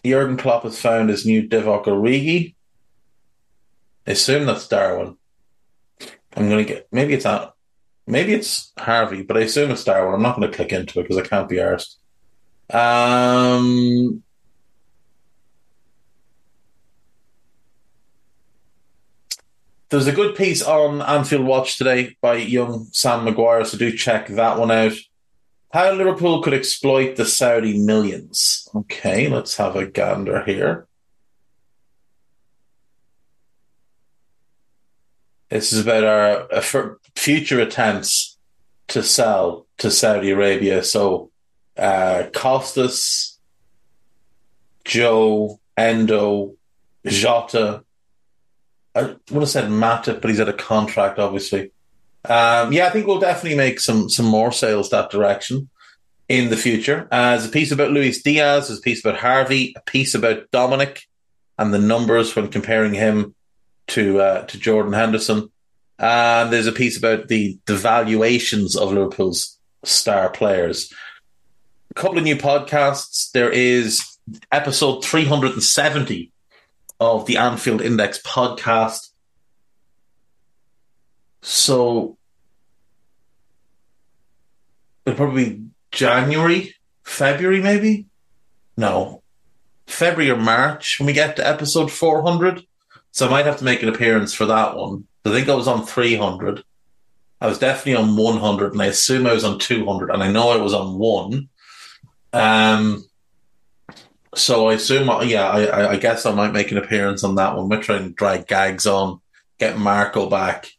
Jurgen 0.05 0.37
Klopp 0.37 0.63
has 0.63 0.79
found 0.79 1.09
his 1.09 1.25
new 1.25 1.47
Divock 1.47 1.85
Origi. 1.85 2.55
I 4.07 4.11
assume 4.11 4.45
that's 4.45 4.67
Darwin. 4.67 5.17
I'm 6.35 6.49
gonna 6.49 6.63
get 6.63 6.87
maybe 6.91 7.13
it's 7.13 7.25
not 7.25 7.55
maybe 8.07 8.33
it's 8.33 8.71
Harvey, 8.77 9.21
but 9.21 9.37
I 9.37 9.41
assume 9.41 9.71
it's 9.71 9.83
Darwin. 9.83 10.15
I'm 10.15 10.21
not 10.21 10.35
gonna 10.35 10.51
click 10.51 10.71
into 10.71 10.99
it 10.99 11.03
because 11.03 11.17
I 11.17 11.27
can't 11.27 11.49
be 11.49 11.57
arsed. 11.57 11.97
Um 12.73 14.23
There's 19.91 20.07
a 20.07 20.13
good 20.13 20.37
piece 20.37 20.63
on 20.63 21.01
Anfield 21.01 21.45
Watch 21.45 21.77
today 21.77 22.15
by 22.21 22.35
young 22.35 22.87
Sam 22.93 23.25
Maguire, 23.25 23.65
so 23.65 23.77
do 23.77 23.91
check 23.91 24.27
that 24.27 24.57
one 24.57 24.71
out. 24.71 24.93
How 25.73 25.91
Liverpool 25.91 26.41
could 26.41 26.53
exploit 26.53 27.17
the 27.17 27.25
Saudi 27.25 27.77
millions. 27.77 28.69
Okay, 28.73 29.27
let's 29.27 29.57
have 29.57 29.75
a 29.75 29.85
gander 29.85 30.45
here. 30.45 30.87
This 35.49 35.73
is 35.73 35.81
about 35.85 36.05
our 36.05 36.47
uh, 36.53 36.95
future 37.17 37.59
attempts 37.59 38.37
to 38.87 39.03
sell 39.03 39.67
to 39.79 39.91
Saudi 39.91 40.31
Arabia. 40.31 40.85
So, 40.85 41.31
uh, 41.75 42.27
Costas, 42.33 43.37
Joe, 44.85 45.59
Endo, 45.75 46.53
Jota. 47.05 47.83
I 48.95 49.15
would 49.31 49.41
have 49.41 49.49
said 49.49 49.69
Matip, 49.69 50.21
but 50.21 50.29
he's 50.29 50.39
at 50.39 50.49
a 50.49 50.53
contract, 50.53 51.19
obviously. 51.19 51.71
Um, 52.25 52.71
yeah, 52.71 52.87
I 52.87 52.89
think 52.89 53.07
we'll 53.07 53.19
definitely 53.19 53.57
make 53.57 53.79
some 53.79 54.09
some 54.09 54.25
more 54.25 54.51
sales 54.51 54.89
that 54.89 55.09
direction 55.09 55.69
in 56.29 56.49
the 56.49 56.57
future. 56.57 57.07
Uh, 57.11 57.31
there's 57.31 57.45
a 57.45 57.49
piece 57.49 57.71
about 57.71 57.91
Luis 57.91 58.21
Diaz, 58.21 58.67
there's 58.67 58.79
a 58.79 58.83
piece 58.83 59.03
about 59.03 59.19
Harvey, 59.19 59.73
a 59.75 59.81
piece 59.81 60.13
about 60.13 60.49
Dominic 60.51 61.07
and 61.57 61.73
the 61.73 61.79
numbers 61.79 62.35
when 62.35 62.47
comparing 62.47 62.93
him 62.93 63.33
to 63.87 64.19
uh, 64.21 64.45
to 64.45 64.59
Jordan 64.59 64.93
Henderson. 64.93 65.49
And 65.99 66.51
there's 66.51 66.67
a 66.67 66.71
piece 66.71 66.97
about 66.97 67.27
the, 67.27 67.59
the 67.67 67.75
valuations 67.75 68.75
of 68.75 68.91
Liverpool's 68.91 69.59
star 69.83 70.29
players. 70.29 70.91
A 71.91 71.93
couple 71.93 72.17
of 72.17 72.23
new 72.23 72.35
podcasts. 72.35 73.31
There 73.31 73.51
is 73.51 74.17
episode 74.51 75.05
370 75.05 76.31
of 77.01 77.25
the 77.25 77.37
Anfield 77.37 77.81
Index 77.81 78.21
podcast. 78.21 79.09
So 81.41 82.15
it'll 85.03 85.17
probably 85.17 85.49
be 85.49 85.65
January, 85.91 86.75
February, 87.03 87.59
maybe. 87.59 88.05
No, 88.77 89.23
February 89.87 90.29
or 90.29 90.37
March 90.37 90.99
when 90.99 91.07
we 91.07 91.13
get 91.13 91.35
to 91.37 91.47
episode 91.47 91.91
400. 91.91 92.63
So 93.09 93.27
I 93.27 93.31
might 93.31 93.47
have 93.47 93.57
to 93.57 93.65
make 93.65 93.81
an 93.81 93.89
appearance 93.89 94.35
for 94.35 94.45
that 94.45 94.77
one. 94.77 95.07
I 95.25 95.31
think 95.31 95.49
I 95.49 95.55
was 95.55 95.67
on 95.67 95.85
300. 95.85 96.63
I 97.41 97.47
was 97.47 97.57
definitely 97.57 97.95
on 97.95 98.15
100, 98.15 98.73
and 98.73 98.81
I 98.81 98.85
assume 98.85 99.25
I 99.25 99.33
was 99.33 99.43
on 99.43 99.57
200, 99.57 100.11
and 100.11 100.21
I 100.21 100.31
know 100.31 100.49
I 100.49 100.57
was 100.57 100.75
on 100.75 100.99
one. 100.99 101.49
Um, 102.31 103.03
so 104.35 104.69
I 104.69 104.73
assume, 104.73 105.09
yeah, 105.27 105.49
I, 105.49 105.91
I 105.91 105.97
guess 105.97 106.25
I 106.25 106.33
might 106.33 106.53
make 106.53 106.71
an 106.71 106.77
appearance 106.77 107.23
on 107.23 107.35
that 107.35 107.55
one. 107.55 107.69
We're 107.69 107.81
trying 107.81 108.05
to 108.05 108.13
drag 108.13 108.47
gags 108.47 108.85
on, 108.87 109.19
get 109.59 109.77
Marco 109.77 110.29
back, 110.29 110.71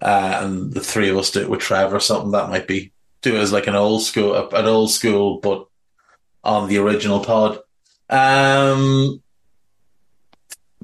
uh, 0.00 0.40
and 0.42 0.72
the 0.72 0.80
three 0.80 1.08
of 1.08 1.16
us 1.16 1.30
do 1.30 1.40
it 1.40 1.50
with 1.50 1.60
Trevor 1.60 1.96
or 1.96 2.00
something. 2.00 2.32
That 2.32 2.50
might 2.50 2.66
be 2.66 2.92
do 3.20 3.36
it 3.36 3.40
as 3.40 3.52
like 3.52 3.68
an 3.68 3.76
old 3.76 4.02
school, 4.02 4.34
an 4.34 4.66
old 4.66 4.90
school, 4.90 5.38
but 5.38 5.66
on 6.42 6.68
the 6.68 6.78
original 6.78 7.20
pod. 7.20 7.60
Um, 8.10 9.22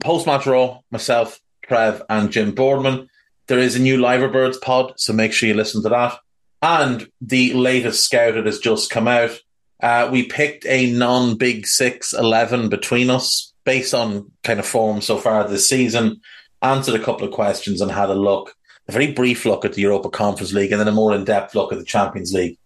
Post 0.00 0.26
match 0.26 0.46
raw, 0.46 0.80
myself, 0.90 1.40
Trev, 1.66 2.02
and 2.08 2.30
Jim 2.30 2.54
Boardman. 2.54 3.08
There 3.48 3.58
is 3.58 3.74
a 3.74 3.80
new 3.80 3.98
Liverbirds 3.98 4.61
pod, 4.61 4.92
so 4.96 5.12
make 5.12 5.32
sure 5.32 5.48
you 5.48 5.54
listen 5.54 5.82
to 5.82 5.88
that. 5.88 6.18
And 6.62 7.11
the 7.20 7.52
latest 7.54 8.04
scouted 8.04 8.46
has 8.46 8.58
just 8.58 8.90
come 8.90 9.08
out. 9.08 9.40
Uh, 9.80 10.08
we 10.10 10.24
picked 10.24 10.66
a 10.66 10.90
non 10.92 11.36
Big 11.36 11.66
Six 11.66 12.12
11 12.12 12.68
between 12.68 13.10
us 13.10 13.52
based 13.64 13.94
on 13.94 14.30
kind 14.42 14.58
of 14.58 14.66
form 14.66 15.00
so 15.00 15.18
far 15.18 15.46
this 15.46 15.68
season, 15.68 16.20
answered 16.62 16.98
a 16.98 17.04
couple 17.04 17.26
of 17.26 17.34
questions 17.34 17.80
and 17.80 17.90
had 17.90 18.10
a 18.10 18.14
look, 18.14 18.54
a 18.88 18.92
very 18.92 19.12
brief 19.12 19.44
look 19.44 19.64
at 19.64 19.74
the 19.74 19.82
Europa 19.82 20.08
Conference 20.08 20.52
League 20.52 20.72
and 20.72 20.80
then 20.80 20.88
a 20.88 20.92
more 20.92 21.14
in 21.14 21.24
depth 21.24 21.54
look 21.54 21.72
at 21.72 21.78
the 21.78 21.84
Champions 21.84 22.32
League 22.32 22.58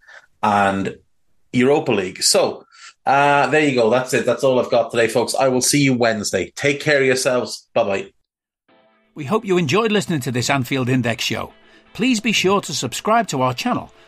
and 0.42 0.96
Europa 1.52 1.92
League. 1.92 2.22
So 2.22 2.64
uh, 3.04 3.48
there 3.48 3.66
you 3.68 3.74
go. 3.74 3.90
That's 3.90 4.14
it. 4.14 4.24
That's 4.24 4.44
all 4.44 4.60
I've 4.60 4.70
got 4.70 4.90
today, 4.90 5.08
folks. 5.08 5.34
I 5.34 5.48
will 5.48 5.60
see 5.60 5.82
you 5.82 5.92
Wednesday. 5.94 6.52
Take 6.54 6.80
care 6.80 7.00
of 7.00 7.06
yourselves. 7.06 7.68
Bye 7.74 7.84
bye. 7.84 8.12
We 9.14 9.24
hope 9.24 9.44
you 9.44 9.58
enjoyed 9.58 9.92
listening 9.92 10.20
to 10.20 10.32
this 10.32 10.48
Anfield 10.48 10.88
Index 10.88 11.24
show. 11.24 11.52
Please 11.92 12.20
be 12.20 12.32
sure 12.32 12.60
to 12.62 12.72
subscribe 12.72 13.28
to 13.28 13.42
our 13.42 13.52
channel 13.52 13.92